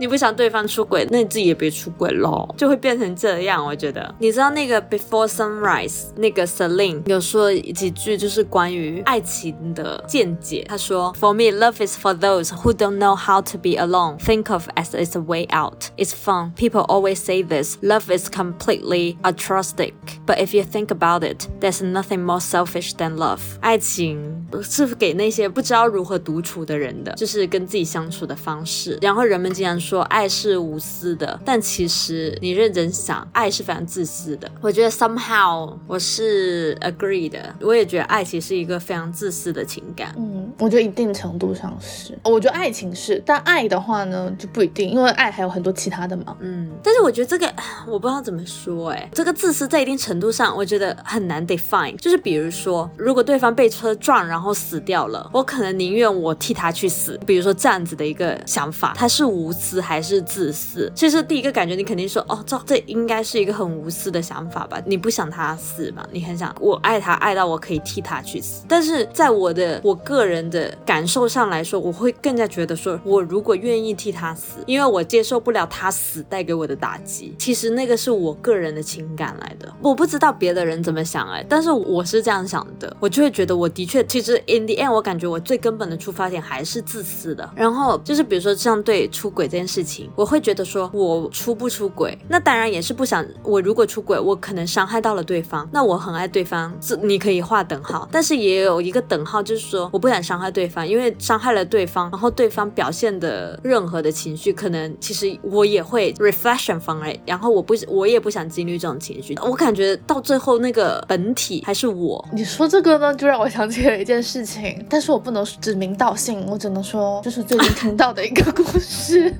[0.00, 3.64] 你不想对方出轨，那你自己也别出轨喽，就会变成这样。
[3.64, 10.64] 我觉得，你知道那个 Before Sunrise 那个 Celine 有说几句，就是关于爱情的见解。
[10.66, 14.18] 他说：For me, love is for those who don't know how to be alone.
[14.18, 15.90] Think of as it's a way out.
[15.96, 16.52] It's fun.
[16.56, 17.76] People always say this.
[17.82, 19.94] Love is completely altruistic.
[20.26, 23.42] But if you think about it, there's nothing more selfish than love.
[23.67, 28.97] 爱情是给那些不知道如何独处的人的，就是跟自己相处的方式。
[29.01, 34.49] 然后人们经常说爱是无私的，但其实你认真想，爱是非常自私的。
[34.61, 40.15] 我觉得 somehow 我是 agree 的，我也觉得爱其实是一个非常自私的情感。
[40.17, 46.37] 嗯，我觉得一定程度上是，我觉得爱情是，但爱的话呢就不一定，因为爱还有很多其他的嘛。
[46.39, 47.53] 嗯，但是我觉得这个
[47.85, 51.97] 我不知道怎么说，哎，这个自私在一定程度上我觉得很难 define。
[51.97, 57.19] 就是比如说，如果对方被车撞然后死掉了，我可能宁愿我替他去死。
[57.25, 59.81] 比如说这样子的一个想法，他是无私。
[59.87, 60.91] 还是自私。
[60.93, 64.81] 其实第一个感觉，你肯定说，哦，这这应该是一个很无私的想法吧？
[64.85, 66.05] 你不想他死嘛？
[66.11, 68.65] 你很想我爱他，爱到我可以替他去死。
[68.67, 77.33] 但是在我的我个人的感受上来说，我会更加觉得说，我如果愿意替他死，因为我接受不了他死带给我的打击。
[77.39, 87.47] 其实那个是我个人的情感来的，我不知道别的人怎么想哎，但是我是这样想的，我就会觉我的确，其实 in the end，我感觉我最根本的出发点还是自私的。
[87.55, 89.67] 然后就是比如说像对出轨这件。
[89.67, 93.23] 事情我会觉得说，我出不出轨，那当然也是不想。
[93.43, 98.07] 我如果出轨，我可能伤害到了对方，那我很爱对方，这你可以画等号。
[98.09, 109.35] 但是也有一个等号，就是说我不想伤害对方，因为伤害了对方，然后对方表现的任何的情绪，可能其实我也会 reflection 方哎，然后我不我也不想经历这种情绪。
[109.43, 112.25] 我感觉到最后那个本体还是我。
[112.31, 119.33] 你说这个呢，就让我想起了一件事情，但是我不能指名道姓，我只能说就是最近听到的一个故事。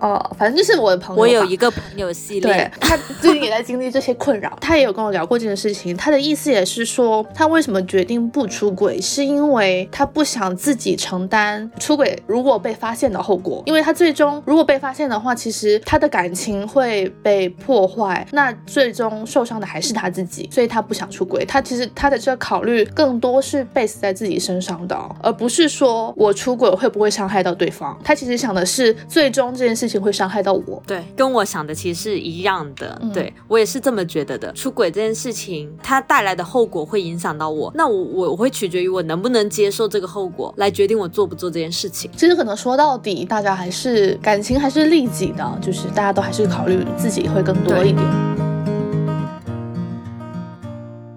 [0.00, 1.22] 哦，反正就是我的朋友。
[1.22, 4.56] 我有一个朋友系列，他最近也在经历这些困扰。
[4.60, 5.96] 他也有跟我聊过这件事情。
[5.96, 13.62] 他的意思也是说，他为什么决定不出轨，是因为他不想自己承担出轨如果被发现的后果。
[13.66, 20.48] 因为他最终如果被发现的话，其实他的感情会被破坏，那最终受伤的还是他自己。
[20.52, 21.44] 所以他不想出轨。
[21.44, 27.94] 他其实他的这个考虑更多是 base 在自己身上的，而不是说我出轨会不会伤害到对方。
[28.02, 28.96] 他其实想的是。
[29.06, 34.50] 最终这件事情会伤害到我，对，跟我想的其实是一样的，对我也是这么觉得的。
[34.52, 42.10] 出轨这件事情，它带来的后果会影响到我，那我我我会取决于我能不能接受这个后果，来决定我做不做这件事情。
[42.16, 48.53] 其实可能说到底，大家还是感情还是利己的，就是大家都还是考虑自己会更多一点。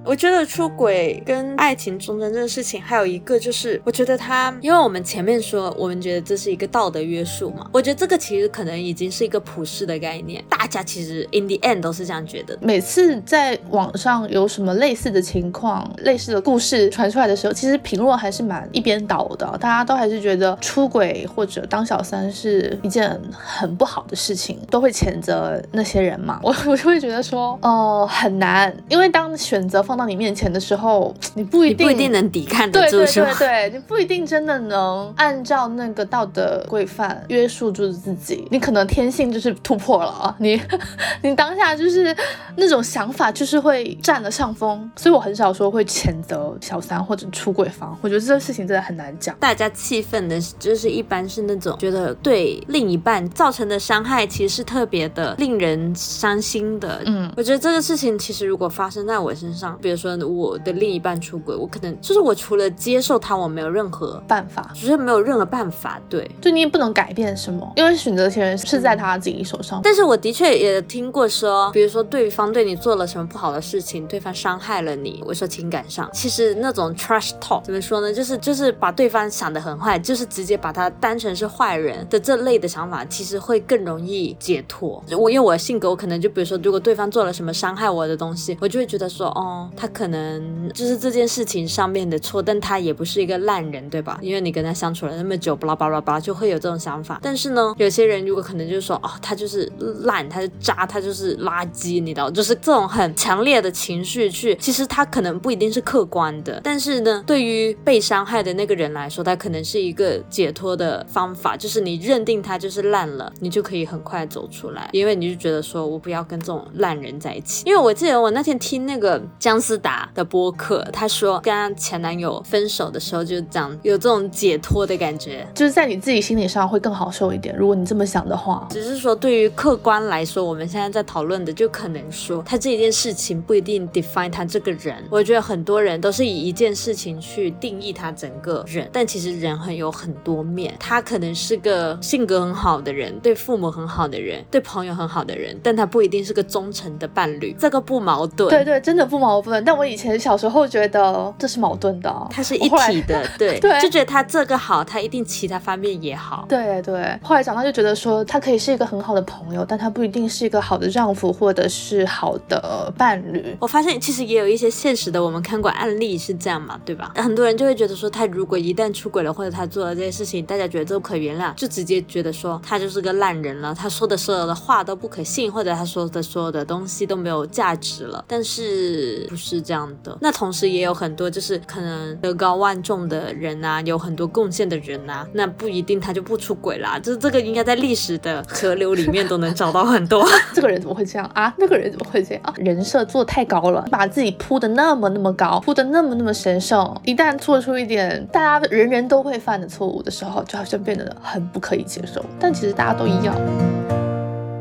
[0.07, 7.67] 我觉得出轨跟爱情忠贞这个事情，还有一个就是，我觉得他，因为我们前面说，我们觉得这是一个道德约束嘛。
[7.73, 12.57] 我觉得这个其实可能已经是一个普世的概念，大家其实 in the end 都是这样觉得。
[12.61, 26.39] 每次在网上有什么类似的情况、类似的故事传出来的时候，其实评论还是蛮一边倒的，大家都还是觉得出轨或者当小三是一件很不好的事情，都会谴责那些人嘛。
[26.47, 29.96] 我我就会觉得说，呃，很难，因为当选择放。
[29.97, 40.61] 到你面前的时候， 你不一定不一定能抵抗得住，是对对对，你不一定真的能按照那个道德规范约束住自己，你可能天性就是突破了啊，你
[41.23, 42.15] 你当下就是
[42.55, 49.35] 那种想法就是会占了上风，所以我很少说会谴责小三或者出轨方，我觉得这个事情真的很难讲。
[49.39, 59.77] 大家气愤的就是一般是那种觉得对另一半造成的伤害其实是特别的令人伤心的，嗯，我觉得这个事情其实如果发生在我身上。
[59.87, 65.97] 比如说我的另一半出轨，我可能就是我除了接受他，我没有任何办法，只是没有任何办法。
[66.09, 69.79] 对，就你也不能改变什么，因为选择权是在他自己手上。
[69.81, 78.13] 但是我的确也听过说，比如说对方对你做了什么不好的事情，对方伤害了你，我说情感上，其实那种 trash talk 怎么说呢？
[78.13, 85.01] 就是就是把对方想得很坏，就是直接把他当成是坏人的这类的想法，其实会更容易解脱。
[85.17, 94.17] 我因为我的性格，我可能就比如说，如果对方做了什么伤害我的东西，我就会觉得说，哦，他可能就是这件事情上面的错，但他也不是一个烂人，对吧？
[94.21, 97.19] 因为你跟他相处了那么久，巴拉巴拉巴拉，就会有这种想法。
[97.21, 117.63] 但是呢，有些人如果可能就是说，哦，他就是烂，他是渣，他就是垃圾，你知道，就是这种很强烈的情绪去，其实他可能不一定是客观的，但是呢，对于被伤害的那个人来说，他可能是一个解脱的方法，就是你认定他就是烂了，你就可以很快走出来，因为你就觉得说我不要跟这种烂人在一起。
[117.67, 127.53] 因为我记得我那天听那个姜思达的播客，他说跟她前男友分手的时候就这样，有这种解脱的感觉，就是在你自己心理上会更好受一点。
[127.57, 134.95] 如果你这么想的话，只是说对于客观来说，我们现在在讨论的就可能说他这一件事情不一定 define 他这个人。
[135.09, 148.49] 我觉得很多人都是以一件事情去定义他整个人，但其实人很有很多面，他可能是个性格很好的人，对父母很好的人，对朋友很好的人，但他不一定是个忠诚的伴侣，这个不矛盾。
[148.49, 149.56] 对对，真的不矛盾。
[149.63, 156.45] 但我以前小时候觉得这是矛盾的，它是一体的， 对对，就觉得他这个好，他一定其他方面也好。
[156.47, 163.55] 对对，后来长大就觉得说他可以是一个很好的朋友，但他不一定是一个好的丈夫或者是好的伴侣。
[163.59, 167.11] 我发现其实也有一些现实的，我们看过案例是这样嘛，对吧？
[167.15, 178.23] 很多人就会觉得说他如果一旦出轨了，或者他做了这些事情，大家觉得都可原谅，就直接觉得说他就是个烂人了，他说的所有的话都不可信，或者他说的所有的东西都没有价值了。
[178.27, 180.17] 但是不是这样的？
[180.19, 186.97] 那同时也有很多就是可能德高望重的人啊，有很多贡献的人啊，那不一定他就不出轨啦。
[186.99, 190.27] 就是这个应该在历史的河流里面都能找到很多。
[190.53, 191.53] 这个人怎么会这样啊？
[191.57, 192.53] 那个人怎么会这样啊？
[192.57, 202.23] 人设做太高了，把自己铺的那么那么高，铺的那么那么神圣，一旦做出一点大家人人都会犯的错误的时候，就好像变得很不可以接受。
[202.39, 203.96] 但其实大家都一样。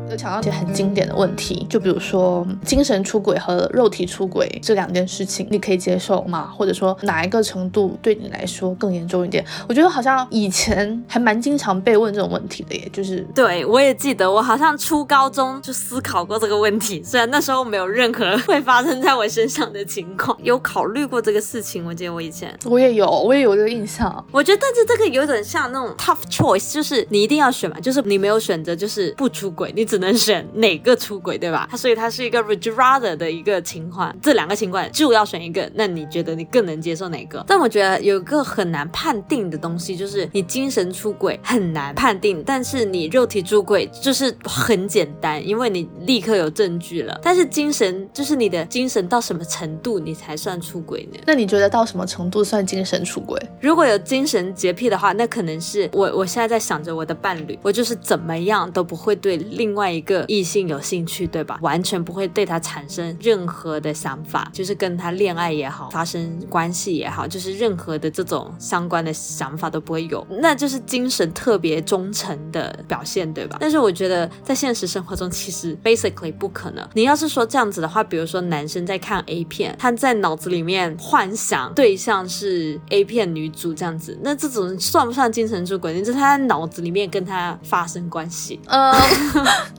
[0.09, 6.51] 有讲到一些很经典的问题，就比如说精神出轨和肉体出轨这两件事情，你可以接受吗？
[6.55, 9.43] 或者说哪一个程度对你来说更严重一点？
[9.67, 21.85] 我觉得好像以前还蛮经常被问这种问题的耶，就是对我也记得，我好像初高中就思考过这个问题，虽然那时候没有任何 会发生在我身上的情况，有考虑过这个事情。
[21.85, 24.25] 我记得我以前我也有，我也有这个印象。
[24.31, 31.67] 我觉得，但是这个有点像那种 tough choice，就是你一定要选嘛，就是你没有选择，就是不出轨，你只能选哪个出轨，对吧？
[31.69, 37.43] 它所以它是一个 rather 的一个情况，这两个情况就要选一个，那你觉得你更能接受哪个？
[37.47, 47.19] 但我觉得有一个很难判定的东西，就是你精神出轨很难判定，但是你肉体出轨就是很简单，因为你立刻有证据了。
[47.23, 51.19] 但是精神就是你的精神到什么程度你才算出轨呢？
[51.25, 53.39] 那你觉得到什么程度算精神出轨？
[53.59, 61.57] 如果有精神洁癖的话，那可能是我我现在在想着我的伴侣，我就是怎么样都不会对另外一个异性有兴趣，对吧？
[61.61, 73.57] 完全不会对他产生任何的想法，就是跟他恋爱也好，发生关系也好，就是任何的这种相关的想法都不会有，那就是精神特别忠诚的表现，对吧？
[73.59, 76.87] 但是我觉得在现实生活中，其实 basically 不可能。
[76.93, 85.93] 你要是说这样子的话，比如说男生在看 A 片，他在脑子里面幻想对象是 A 片女主这样子，那这种算不算精神出轨？
[85.93, 88.59] 你就是他在脑子里面跟他发生关系。
[88.67, 88.93] 嗯，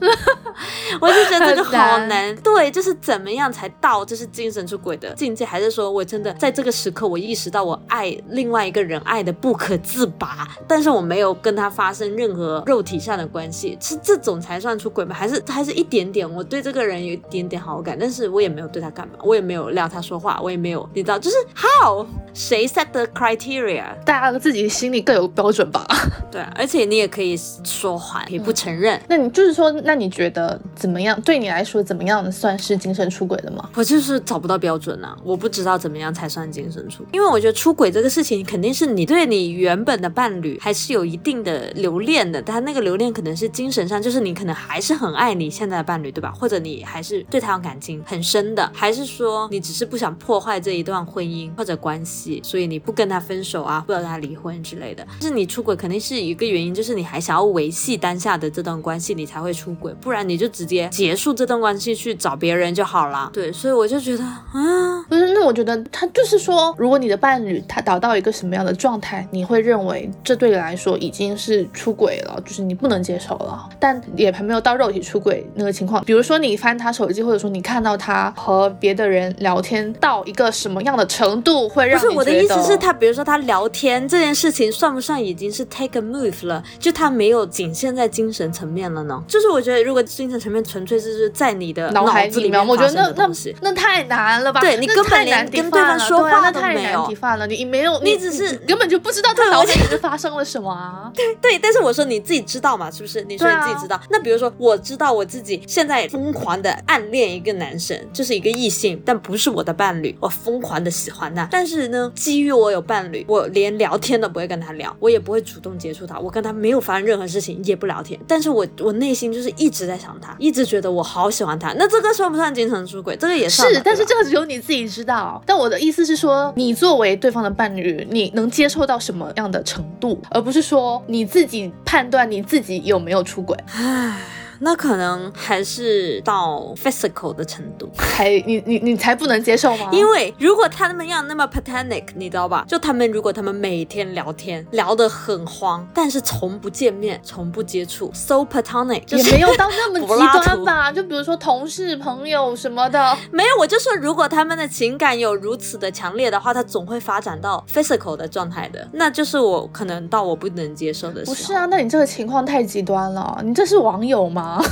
[0.99, 2.35] 我就觉得这个好难。
[2.37, 5.45] 对，就是怎么样才到就是精神出轨的境界？
[5.45, 15.15] 还是说我真的在这个时刻，我意识到我爱另外一个人爱的不可自拔，但是我没有跟他发生任何肉体上的关系，是这种才算出轨吗？
[15.15, 16.29] 还是还是一点点？
[16.29, 23.85] 我对这个人有一点点好感，但是我也没有对他干嘛，我也没有撩他说话，我也没有，你知道，就是 how 谁 set the criteria？
[24.05, 25.85] 大家自己心里各有标准吧。
[26.31, 29.01] 对，而且你也可以说谎，可以不承认。
[29.07, 31.19] 那你就是说，那你觉得怎么样？
[31.21, 33.67] 对你来说，怎么样算是精神出轨的吗？
[33.73, 46.31] 我就是找不到标准啊，我不知道怎么样才算精神出轨，因为我觉得出轨这个事情，肯定是你对你原本的伴侣还是有一定的留恋的，但那个留恋可能是精神上，就是你可能还是很爱你现在的伴侣，对吧？
[46.31, 55.03] 或者你还是对他有感情很深的，还是说你只是不想破坏这一段婚姻或者关系，所以你不跟他分手啊，不跟他离婚之类的。
[55.19, 63.29] 就是你出轨肯定是一个原因，就是你还想要维系当下的这段关系，你才会出轨，不然你就直接结束这段关系去找别人就好了。
[63.33, 76.03] 对，所以我就觉得啊，不是，那我觉得他就是说，如果你的伴侣他达到一个什么样的状态，你会认为这对你来说已经是出轨了，就是你不能接受了，但也还没有到肉体出轨那个情况。
[76.03, 86.63] 比如说你翻他手机，或者说你看到他和别的人聊天到一个什么样的程度，会让不是我的意思是，他他比如说他聊天这件事情算不算已经是 take a move 了？
[86.79, 89.23] 就他没有仅限在精神层面了呢？
[89.27, 93.29] 就是我觉得如果精神层面纯粹就是在你的脑海子里面，我觉得那
[93.61, 94.61] 那太难了吧？
[94.61, 101.11] 对你根本连跟对方说话都没有，太难了，你没有，你只是根本就不知道他脑海里面发生了什么啊？
[101.15, 102.89] 对对，但是我说你自己知道嘛？
[102.89, 103.23] 是不是？
[103.23, 103.99] 你说你自己知道？
[104.09, 111.47] 那比如说我知道我自己现在疯狂的暗恋一个男生，就是一个异性，但不是我的伴侣，我疯狂的喜欢他。
[111.51, 118.19] 但是呢，基于我有伴侣，我连聊天都不会跟他聊，我也不会主动接触他，我跟他没有发生任何事情，也不聊天。
[118.27, 121.73] 但是我我内心就是一直在想他，一直觉得我好喜欢他。
[121.73, 123.15] 那这个算不算精神出轨？
[123.17, 125.41] 这个也是，但是这个只有你自己知道。
[125.45, 133.57] 但我的意思是说，你作为对方的伴侣，你能接受到什么样的程度，而不是说你自己判断你自己有没有出轨。
[133.73, 134.17] 唉。
[134.59, 139.89] 那可能还是到 physical 的程度，才你你你才不能接受吗？
[139.91, 142.65] 因为如果他们要那么 platonic，你知道吧？
[142.67, 150.91] 就他们如果他们每天聊天聊得很慌，但是从不见面，从不接触，so platonic，也没有到那么 极端吧？
[150.91, 153.49] 就比如说同事、朋友什么的，没有。
[153.59, 161.23] 我就说，如果他们的情感有如此的强烈的话，他总会发展到 physical 的状态的，那就是我可能到我不能接受的。
[161.25, 164.48] 不是啊，那你这个情况太极端了，你这是网友吗？
[164.59, 164.63] 啊，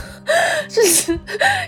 [0.67, 1.13] 就是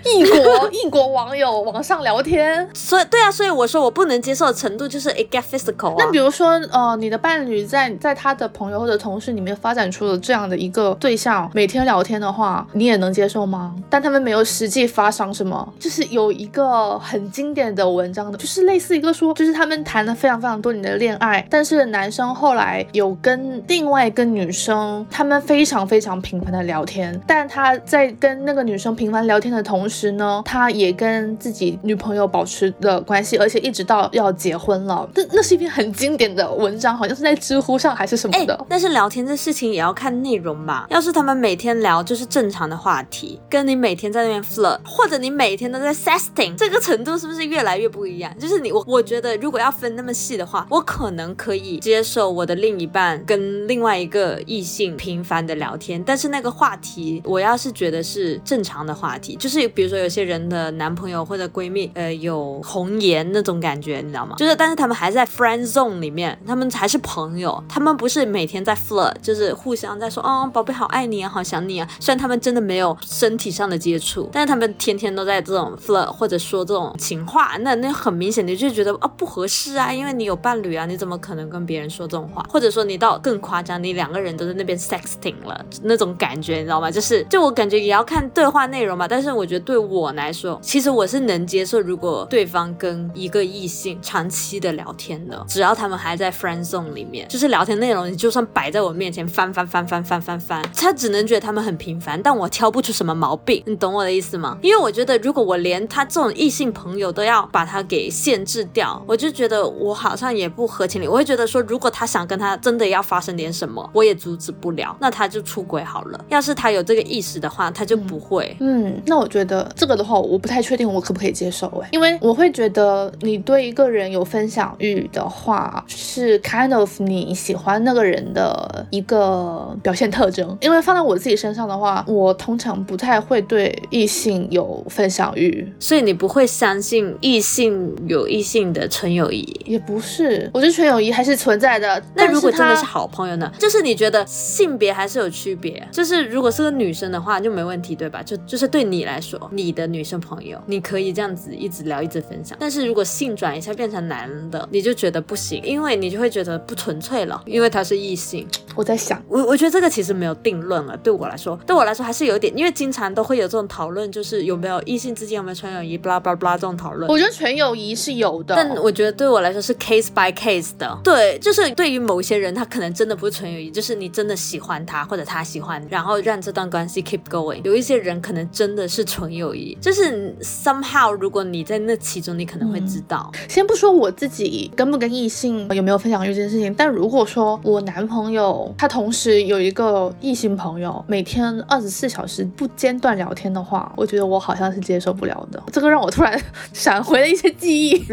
[0.03, 5.93] 异国异国网友网上聊天，所以对啊，所以我说我不能接受的程度就是 it get physical。
[5.97, 13.75] 那比如说，呃，你的伴侣在在他的朋友或者同事里面发展出了这样的一个对象，每天聊天的话，你也能接受吗？
[13.89, 27.98] 但他们没有实际发生什么，就是有一个很经典的文章的，就是类似一个说，就是他们谈了非常非常多年的恋爱，但是男生后来有跟另外一个女生，他们非常非常频繁的聊天，但他在。
[27.99, 35.09] 在跟那个女生频繁聊天的同时呢，他也跟自己女朋友保持的关系，而且一直到要结婚了。
[35.13, 38.65] 那那是一篇很经典的文章，好像是在知乎上还是什么的。
[38.69, 40.87] 但是聊天这事情也要看内容吧。
[40.89, 48.33] 要是他们每天聊就是正常的话题，跟你每天在那边 flirt，或者你每天都在 sexting，这个程度是不是越来越不一样？
[48.39, 64.35] 就是你我我觉得如果要分那么细的话，我可能可以接受我的另一半跟另外一个异性频繁的聊天，但是那个话题我要是觉觉得是正常的话题，就是比如说有些人的男朋友或者闺蜜，呃，有红颜那种感觉，你知道吗？
[64.37, 71.89] 就是，但是他们还在 friend zone 里面，他们还是朋友，他们不是每天在 flirt，就是互相在说，哦，宝贝好爱你啊，好想你啊。
[71.99, 82.45] 虽然他们真的没有身体上的接触，但是他们天天都在这种 flirt 或者说这种情话，那那很明显你就觉得啊不合适啊，因为你有伴侣啊，你怎么可能跟别人说这种话？
[82.47, 86.91] 或者说你到更夸张，你两个人都在那边 sexting 了那种感觉，你知道吗？
[86.91, 87.78] 就是就我感觉。
[87.79, 104.57] 也要看对话内容嘛，但是我觉得对我来说，其实我是能接受，如果对方跟一个异性长期的聊天的，只要他们还在 friend zone 里面，就是聊天内容，你就算摆在我面前翻翻翻翻翻翻翻，他只能觉得他们很平凡，但我挑不出什么毛病，你懂我的意思吗？
[104.61, 111.07] 因为我觉得，如果我连他这种异性朋友都要把他给限制掉，我就觉得我好像也不合情理。
[111.07, 116.25] 我会觉得说，如果他想跟他真的要发生点什么，我也阻止不了，那他就出轨好了。
[116.29, 117.68] 要是他有这个意识的话。
[117.71, 130.57] 他就不会，嗯，那我觉得这个的话，我不太确定我可不可以接受哎，因为我会觉得你对一个人有分享欲的话，是 kind of 你喜欢那个人的一个表现特征。
[130.61, 142.01] 因为放在我自己身上的话，我通常不太会对异性有分享欲，所以你不会相信异性有异性的纯友谊，也不是，我觉得纯友谊还是存在的。
[142.15, 143.51] 那如果真的是好朋友呢？
[143.59, 147.48] 就是你觉得性别还是有区别，就是如果是个女生的话，就。
[147.49, 148.21] 没问题，对吧？
[148.23, 152.57] 就就是对你来说，你的女生朋友，你可以这样子一直聊，一直分享。
[152.59, 158.47] 但是如果性转一下变成男的，你就觉得不行，因为你就会觉得不纯粹了，因为他是异性。
[158.75, 160.95] 我在想，我我觉得这个其实没有定论了。
[160.97, 167.09] 对我来说，对我来说还是有点，因为经常都会有这种讨论，就是有没有异性之间有没有纯友谊，巴拉巴拉巴拉这种讨论。
[167.09, 170.97] 我觉得纯友谊是有的，但我觉得对我来说是 case by case 的。
[171.03, 177.38] 对，就是对于某些人，他可能真的不是纯友谊，就是你真的喜欢他，或者他喜欢，然后让这段关系 keep going。
[177.63, 183.31] 有一些人可能真的是纯友谊，就是 somehow 如果你在那其中，你可能会知道。
[183.47, 195.61] 先不说我自己跟不跟异性有没有分享欲这件事情，但如果说我男朋友他同时有一个异性朋友，每天二十四小时不间断聊天的话，我觉得我好像是接受不了的。
[195.71, 196.39] 这个让我突然
[196.73, 198.03] 闪回了一些记忆。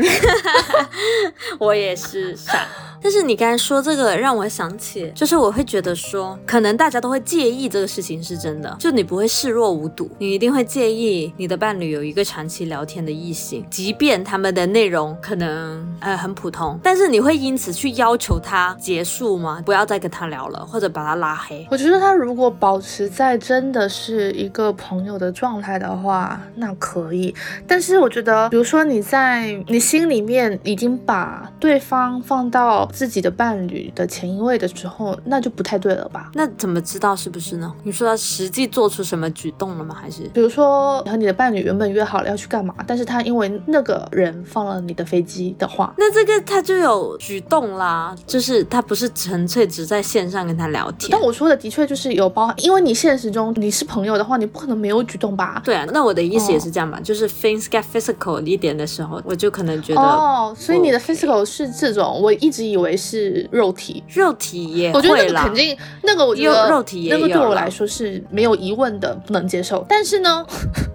[1.58, 2.66] 我也是闪。
[3.02, 19.62] 但是你刚才说这个让我想起，就是我会觉得说，可能大家都会介意这个事情是真的，就你不会视若无睹，你一定会介意你的伴侣有一个长期聊天的异性，即便他们的内容可能呃很普通，但是你会因此去要求他结束吗？
[19.64, 21.66] 不要再跟他聊了，或者把他拉黑？
[21.70, 27.34] 我觉得他如果保持在真的是一个朋友的状态的话，那可以。
[27.66, 32.86] 但是我觉得，比如说你在你心里面已经把对方放到。
[32.92, 36.30] 自己的伴侣的前一位的时候，那就不太对了吧？
[36.34, 37.72] 那怎么知道是不是呢？
[37.82, 39.94] 你说他实际做出什么举动了吗？
[39.98, 51.08] 还是比如说和你的伴侣原本约好了要去干嘛，但是他因为那个人放了你的飞机的话，那这个他就有举动啦，就是他不是纯粹只在线上跟他聊天。
[51.10, 55.62] 但我说的的确就是有包含，因为你现实中你是朋友的话，你不可能没有举动吧？
[55.64, 69.84] 对啊，那我的意思也是这样吧，就是 things get physical 一点的时候，我就可能觉得哦，所以你的 physical 是这种，我一直以为是肉体，肉体也我觉得那个肯定那个我觉得肉体那个对我来说是没有疑问的，不能接受。
[69.88, 70.46] 但是呢，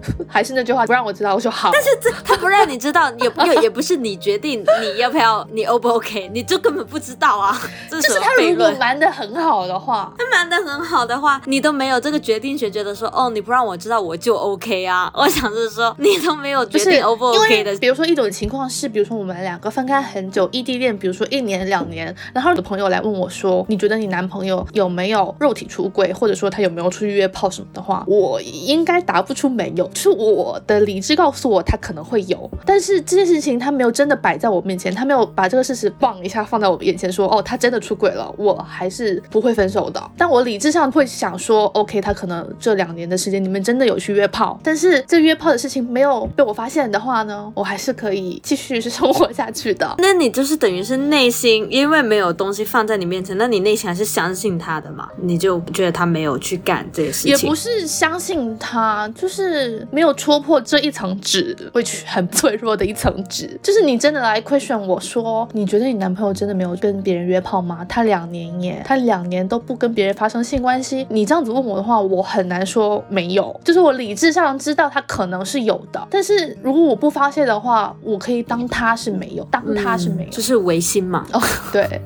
[0.28, 1.70] 还是那句话，不让我知道我说好。
[1.72, 7.58] 但是这他不让你知道，也也 也不是你决定你要不要，你 O 不 OK，你就根本不知道啊。
[7.90, 15.10] 就是他如果瞒得很好的话，他瞒得很好的话，你都没有这个决定权，觉得说哦，你不让我知道我就 OK 啊。
[15.14, 17.76] 我想是说你都没有决定 O 不 OK 的。
[17.76, 40.02] 比如说一种情况是，比如说我们两个分开很久，异地恋，比如说一年两年，然后你的朋友来问我说，你觉得你男朋友有没有肉体出轨，或者说他有没有出去约炮什么的话，我应该答不出没有，就是我的理智告诉我他可能会有，但是这件事情他没有真的摆在我面前，他没有把这个事实放一下放在我眼前说，哦，他真的出轨了，我还是不会分手的。
[40.16, 49.94] 但我理智上会想说，OK，他可能这两年的时间你们真的有去约炮，但是这约炮的事情没有被我发现的话呢，我还是可以继续是生活下去的。
[49.98, 55.08] 那你就是等于是内心因为没有东西放在你面前，那你内心还是相信他的嘛？
[55.20, 63.58] 你就觉得他没有去干这些事情，也不是相信他，就是没有戳破这一层纸，会去很脆弱的一层纸。
[63.62, 67.84] 就是你真的来 question 我说，你觉得你男朋友真的没有跟别人约炮吗？
[67.88, 71.06] 他两年耶，他两年都不跟别人发生性关系。
[71.10, 73.58] 你这样子问我的话，我很难说没有。
[73.64, 81.26] 就是我理智上知道他可能是有的，但是如果我不发泄的话，我可以当他是没有，当他是没有，就是违心嘛。
[81.32, 81.40] 哦，
[81.72, 82.00] 对。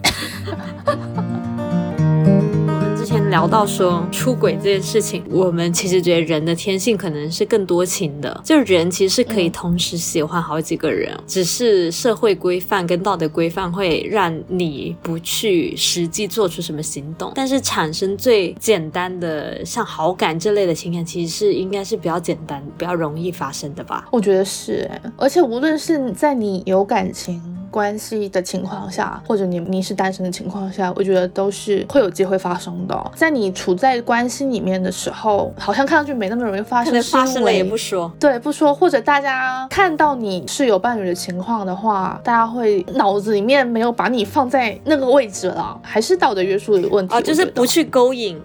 [3.07, 17.30] 前聊到说出轨这件事情，我们其实觉得人的天性可能是更多情的，就人其实是可以同时喜欢好几个人，只是社会规范跟道德规范会让你不去实际做出什么行动。
[17.36, 24.09] 但是产生最简单的像好感这类的情感，其实是应该是比较简单、比较容易发生的吧？
[24.11, 27.55] 我觉得是，而且无论是在你有感情。
[27.77, 33.11] 关系的情况下，或者你你是单身的情况下，我觉得都是会有机会发生的。
[33.14, 48.41] 在你处在关系里面的时候，好像看上去没那么容易发生，发生了也不说，对，不说，或者大家看到你是有伴侣的情况的话，大家会脑子里面没有把你放在那个位置了，还是道德约束的问题，哦，就是不去勾引。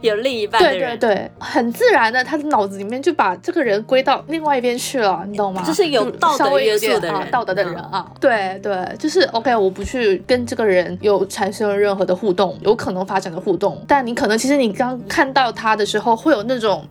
[0.00, 5.62] 有另一半的人，对对对，很自然的，他的脑子里面就把这个人归到另外一边去了，你懂吗？
[5.66, 16.84] 就是有道德约束的人，道德的人啊，对对，就是 OK，我不去跟这个人有产生任何的互动，有可能发展的互动，但你可能其实你刚看到他的时候会有那种，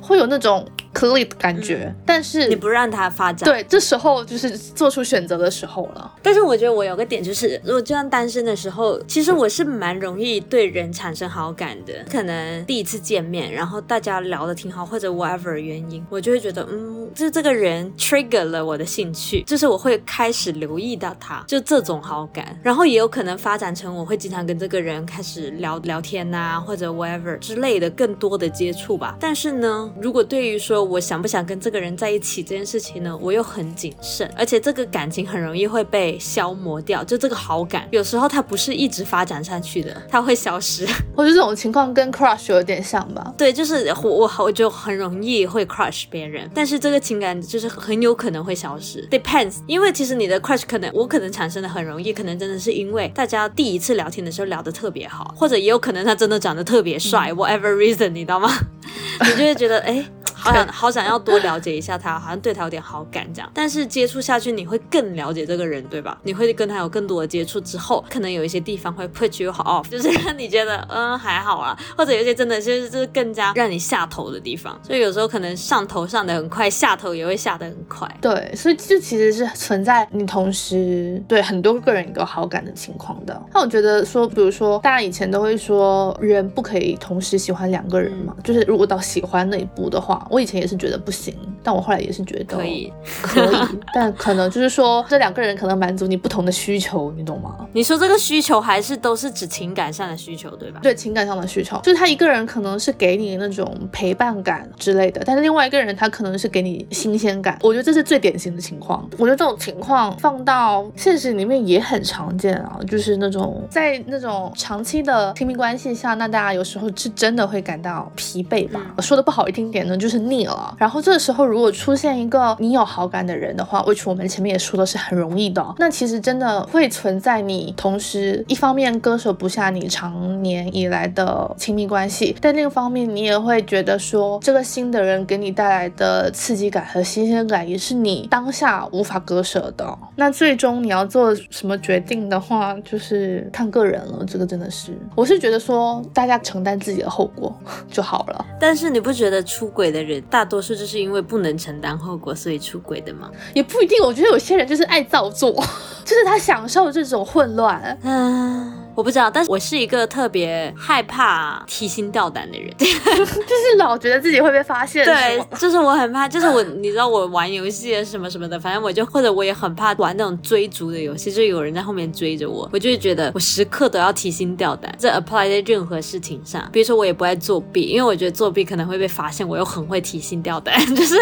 [0.00, 0.66] 会有那种。
[0.92, 6.12] 可以的感觉，但是你不让它发展，对，这时候就是做出选择的时候了。
[6.22, 11.92] 但是我觉得我有个点就是，如果就像单身的时候，其实我是蛮容易对人产生好感的。
[12.10, 22.58] 可能第一次见面，然后大家聊的挺好，或者 whatever 原因，我就会觉得，嗯，就这个人 trigger 了我的兴趣，就是我会开始留意到他，就这种好感。
[22.62, 29.16] 然后也有可能发展成我会经常跟这个人开始聊聊天呐，或者 whatever 之类的更多的接触吧。
[29.20, 33.16] 但是呢，如果对于说我想不想跟这个人在一起这件事情呢？
[33.20, 37.02] 我又很谨慎，而且这个感情很容易会被消磨掉。
[37.04, 40.86] 就这个好感，有时候它不是一直发展下去的，它会消失。
[41.14, 43.32] 我觉得这种情况跟 crush 有点像吧？
[43.36, 49.06] 对，就是我我我就很容易会 crush 别人，但是这个情感就是很有可能会消失。
[49.10, 58.50] Depends，因为其实你的 crush 可能我可能产生的很容易，可能真的是因为大家第一次聊天的时候聊得特别好，或者也有可能他真的长得特别帅，whatever reason，你知道吗？
[59.20, 60.04] 你就会觉得哎。
[60.42, 63.50] 好想好想要多了解一下他，好像对他有点好感这样。
[63.54, 66.18] 但是接触下去，你会更了解这个人，对吧？
[66.22, 74.78] 你会跟他有更多的接触之后，可能有一些地方会 put you off，就是让 你觉得嗯还好啊，或者有些真的就是就是更加让你下头的地方。
[74.82, 78.08] 所以有时候可能上头上的很快，下头也会下的很快。
[78.20, 83.40] 对，所以这其实是存在你同时对很多个人有好感的情况的。
[83.52, 90.26] 那我觉得说，比如说大家以前都会说，人不可以同时喜欢两个人嘛，就是如果到喜欢那一步的话。
[90.30, 92.92] 我以前也是觉得不行，但我后来也是觉得可以，
[93.22, 93.56] 可以，
[93.94, 97.66] 但可能就是说这两个人可能满足你不同的需求，你懂吗？
[97.72, 100.78] 你说这个需求还是都是指情感上的需求，对吧？
[100.82, 107.58] 对，情感上的需求，就是他一个人可能是给你那种陪伴感之类的，但是另外一个人他可能是给你新鲜感。
[107.62, 109.08] 我觉得这是最典型的情况。
[109.18, 118.80] 我觉得这种情况放到现实里面也很常见啊，就是那种在那种长期的亲密关系下，那大家有时候是真的会感到疲惫吧。
[119.00, 120.20] 说的不好听点呢，就是。
[120.20, 120.46] 腻
[120.78, 139.98] 然后这个时候如果出现一个你有好感的人的话，which 我们前面也说的是很容易的，那其实真的会存在你同时一方面割舍不下你长年以来的亲密关系，但另一方面你也会觉得说这个新的人给你带来的刺激感和新鲜感也是你当下无法割舍的。
[140.16, 144.24] 那最终你要做什么决定的话，就是看个人了。
[144.26, 147.52] 这个真的是，我是觉得说大家承担自己的后果
[147.90, 148.44] 就好了。
[148.60, 150.20] 但是你不觉得出轨的人？
[150.30, 153.30] 大多数就是因为不能承担后果，所以出轨的嘛？
[153.54, 154.02] 也不一定。
[154.02, 155.52] 我觉得有些人就是爱造作，
[156.04, 157.98] 就是他享受这种混乱。
[158.02, 158.72] 嗯。
[159.00, 165.06] 我不知道，但是我是一个特别害怕提心吊胆的人， 就是老觉得自己会被发现。
[165.06, 174.94] 对， 就是我很怕，就是我，你知道我玩游戏什么什么的，反正我就或者我也很怕玩那种追逐的游戏，就有人在后面追着我，我就会觉得我时刻都要提心吊胆。
[174.98, 181.16] 这 apply 在任何事情上，比如说我也不爱作弊，因为我觉得作弊可能会被发现，我又很会提心吊胆， 就是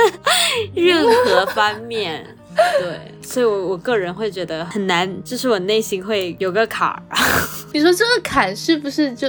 [0.74, 2.26] 任何方面。
[2.80, 7.02] 对，所以，我我个人会觉得很难，就是我内心会有个坎儿。
[7.72, 9.28] 你说这个坎是不是就，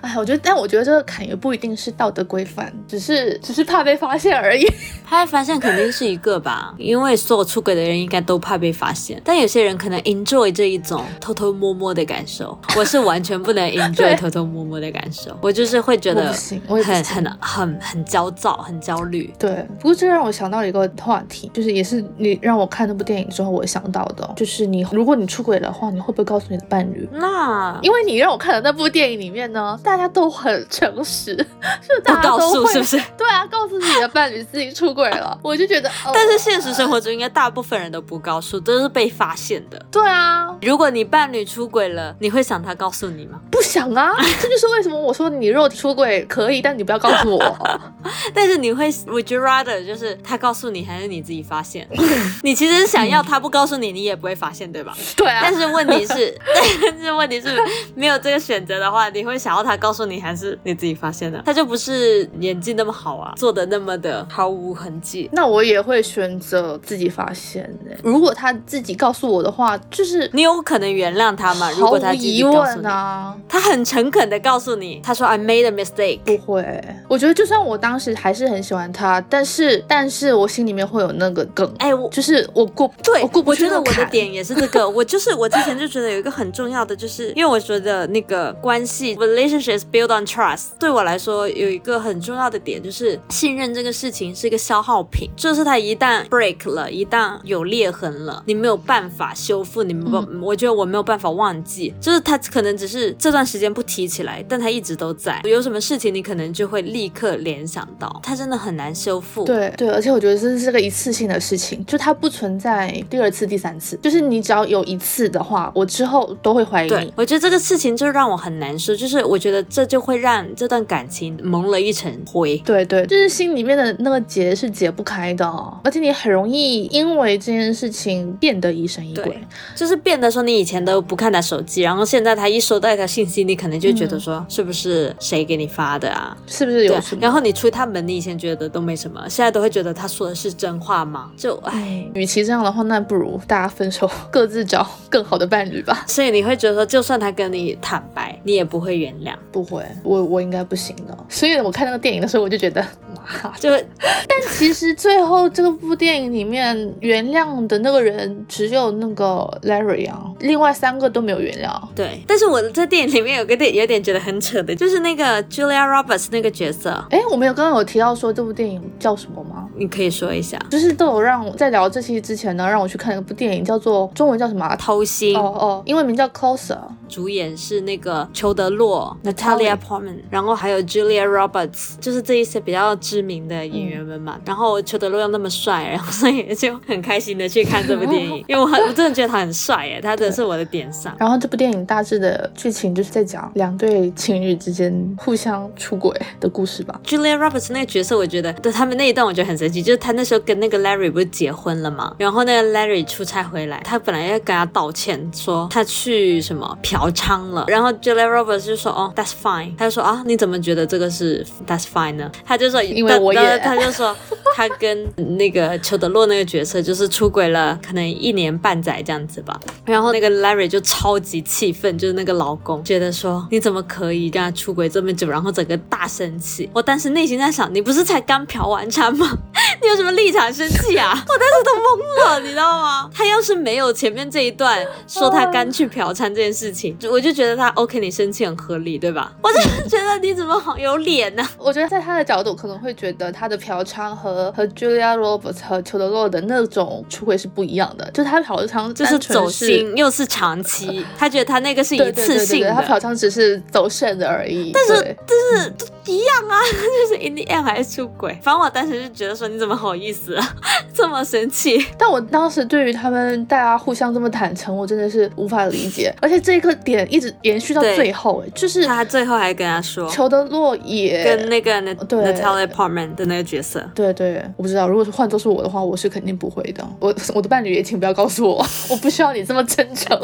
[0.00, 4.66] 哎，我觉得，但我觉得这个坎也不一定是道德规范，只是只是怕被发现而已。
[5.04, 12.56] 怕被发现肯定是一个吧，因为所有出轨的人应该都怕被发现，但有些人可能 enjoy 这一种偷偷摸摸的感受。
[12.76, 19.32] 我是完全不能 enjoy 偷偷摸摸的感受，我就是会觉得很很很很焦躁，很焦虑。
[19.38, 22.69] 对，不过这让我想到一个话题，就是也是你让我。
[22.70, 27.08] 看那部电影之后，我想到的就是你，如果你出轨的话，你会不会告诉你的伴侣？
[27.12, 31.36] 那因为你让我看的那部电影里面呢，大家都很诚实，
[31.82, 33.02] 是大家都会是不是？
[33.18, 35.90] 对啊，告诉自己的伴侣自己出轨了，我就觉得。
[36.14, 39.84] 但是现实生活中，应该大部分人都不告诉，都是被发现的。
[39.90, 43.40] 对啊，如果你伴侣出轨了，你会想他告诉你吗？
[43.50, 47.80] 不想啊，这就是为什么我说你若出轨可以，但你不要告诉我。
[48.32, 51.88] 但是你会，Would you rather 就是他告诉你，还是你自己发现？
[52.44, 52.59] 你。
[52.60, 54.94] 其实想要他不告诉你，你也不会发现，对吧？
[55.16, 55.40] 对啊。
[55.42, 56.38] 但是问题是，
[56.84, 57.58] 但是问题是
[57.94, 61.42] 没有这个选择的话，你会想要他告诉你，还是你自己发现的？
[61.46, 65.30] 他就不是演技那么好啊，做的那么的毫无痕迹。
[65.32, 67.96] 那我也会选择自己发现的。
[68.02, 71.70] 如果他自己告诉我的话，就是你有可能原谅他吗？
[71.78, 76.18] 如果他疑问啊，他很诚恳的告诉你，他说 I made a mistake。
[76.26, 82.39] 不会，我觉得就算我当时还是很喜欢他，但是但是我心里面会有那个梗，哎，我就是。
[82.54, 84.88] 我过对，我过我觉得我的点也是这个。
[84.90, 105.40] 我就是我之前就觉得有一个很重要的，就是因为我觉得那个关系 relationships build on trust，对我来说有一个很重要的点，就是信任这个事情是一个消耗品，就是它一旦 break 了，一旦有裂痕了，你没有办法修复，你不，我觉得我没有办法忘记，就是它可能只是这段时间不提起来，但它一直都在。
[105.44, 109.44] 有什么事情你可能就会立刻联想到，它真的很难修复。
[109.44, 112.50] 对对，而且我觉得这是个一次性的事情，就它不存。
[112.50, 117.12] 存在第二次、第三次，就是你只要有一次的话，我之后都会怀疑你。
[117.14, 122.56] 我觉得这个事情就让我很难受，就是我觉得这就会让这段感情蒙了一层灰。
[122.64, 125.46] 对对，就是心里面的那个结是解不开的，
[125.84, 129.38] 而且你很容易因为这件事情变得疑神疑鬼。
[129.76, 136.34] 就是变得说你以前都不看他手机，然后现在他一收到一条信息，你可能就觉得说是不是谁给你发的啊？
[136.46, 137.20] 是不是有什么？
[137.20, 141.30] 然后你出他门，你以前觉得都没什么，现在都会觉得他说的是真话吗？
[141.36, 142.06] 就唉。
[142.26, 146.04] 其这样的话，那不如大家分手， 各自找更好的伴侣吧。
[146.06, 149.34] 所以你会觉得说，就算他跟你坦白，你也不会原谅？
[149.52, 151.16] 不会，我我应该不行的。
[151.28, 152.80] 所以我看那个电影的时候，我就觉得
[153.12, 153.52] 妈！
[153.58, 161.70] 就但其实最后这部电影里面原谅的那个人只有那个 Larry 啊，另外三个都没有原谅。
[161.94, 169.68] 对，但是我在电影里面有个点有点觉得很扯的，就是那个 Julia Roberts 那个角色，哎，我们有刚刚有提到说这部电影叫什么吗？
[169.76, 170.58] 你可以说一下。
[170.70, 174.76] 就是都有让在聊这期之前呢，让我去看一部电影，叫做中文叫什么啊？
[174.76, 176.78] 偷心哦哦，英文名叫 Closer。
[177.10, 184.38] 主演是那个裘德洛 Natalia Portman，然后还有 Julia Roberts，就是这一些比较知名的演员们嘛。
[184.44, 191.14] 然后裘德洛又那么帅， 然后所以就很开心的去看这部电影， 因为我很我真的觉得他很帅耶，他真的是我的点上。
[191.18, 197.00] 然后这部电影大致的剧情就是在讲两对情侣之间互相出轨的故事吧。
[197.04, 212.30] Julia Roberts 那个角色，我觉得对他们那一段我觉得很神奇，就是他那时候跟那个 Larry 不是结婚了嘛，然后那个 Larry 出差回来，他本来要跟他道歉，说他去什么嫖娼了，然后 Julia Roberts 就说哦 That's fine，他就说啊你怎么觉得这个是 That's fine 呢？
[212.44, 214.14] 他就说因为我也他就说
[214.54, 215.06] 他跟
[215.38, 226.68] 那个裘德洛那个角色就是出轨了，可能一年半载这样子吧，然后那个 Larry 就超级气愤，就是那个老公觉得说你怎么可以跟他出轨这么久，然后整个大生气。
[226.74, 229.38] 我当时内心在想，你不是才刚嫖完娼吗？
[229.82, 231.12] 你有什么立场生气啊？
[231.26, 233.08] 我当时都懵了，你知道吗？
[233.14, 239.32] 他要是没有前面这一段说他刚去嫖娼这件事情，我就觉得他 OK，你生气很合理，对吧？
[239.42, 254.72] 我真的觉得你怎么好有脸呢、 我觉得在他的角度可能会觉得他的嫖娼和和 Julia Roberts 和裘德洛的那种出轨是不一样的，就他嫖娼就是走心，又是长期， 他觉得他那个是一对对对对对，次性的，他嫖娼只是走肾的而已。
[254.72, 255.74] 但是但是
[256.06, 258.36] 一样啊， 就是 in the end 还是出轨。
[258.42, 260.56] 反正我当时就觉得说，你怎么好意思啊，
[260.94, 261.84] 这么生气？
[261.98, 266.12] 但我当时对于他们大家互相这么坦诚，我真的是无法理解。
[266.20, 276.86] 而且这个点一直延续到最后，哎，就是他最后还跟他说，裘德洛也跟那个 Nat 对 Natalia Portman 的那个角色，对对，我不知道，如果是换做是我的话，我是肯定不会的。
[276.98, 280.18] 我 我的伴侣也请不要告诉我， 我不需要你这么真诚。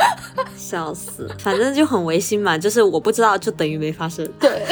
[0.56, 4.26] 笑死，反正就很违心嘛，就是我不知道，就等于没发生。
[4.38, 4.62] 对，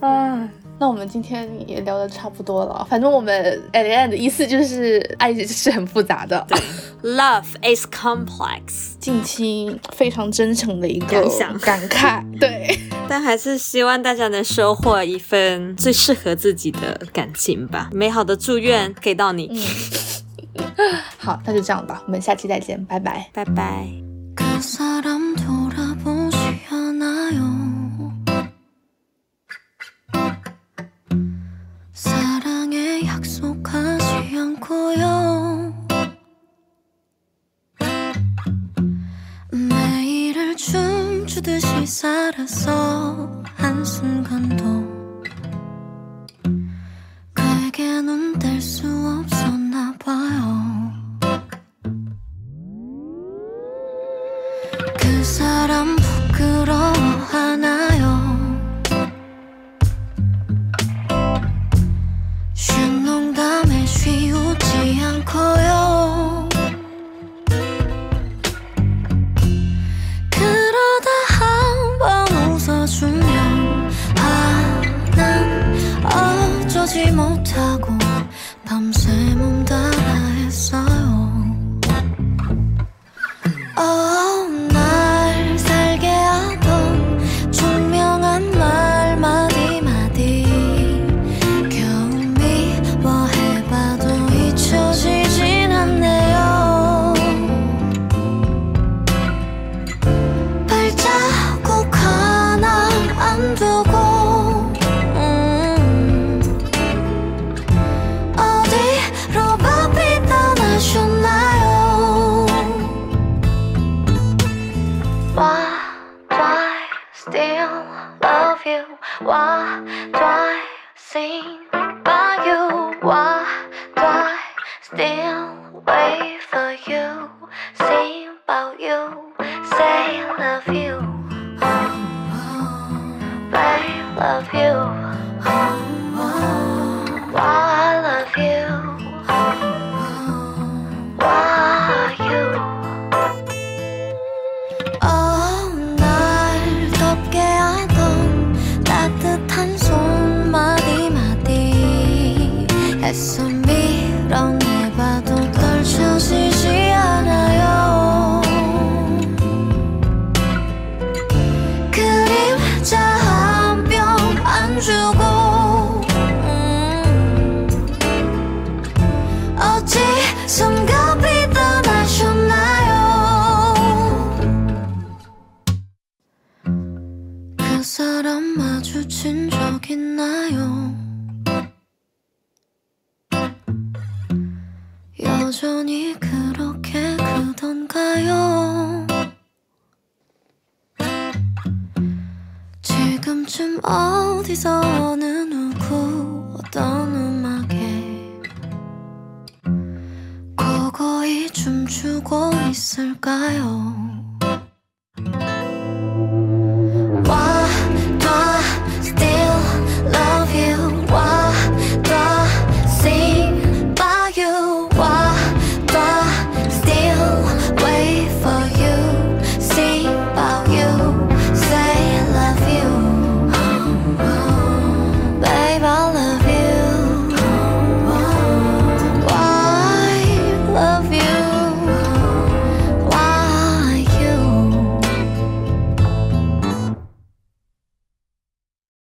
[0.00, 0.48] 啊。
[0.80, 3.34] 那我们今天也聊的差不多了，反正我们
[3.74, 8.94] at the end 的意思就是爱是很复杂的， 对，Love is complex。
[8.98, 17.90] 近期非常真诚的一个感想感慨， 对，但还是希望大家能收获一份最适合自己的感情吧。
[17.92, 20.64] 美好的祝愿给到你，嗯，
[21.18, 23.28] 好，那就这样吧，我们下期再见，拜拜。
[23.34, 23.86] 拜拜。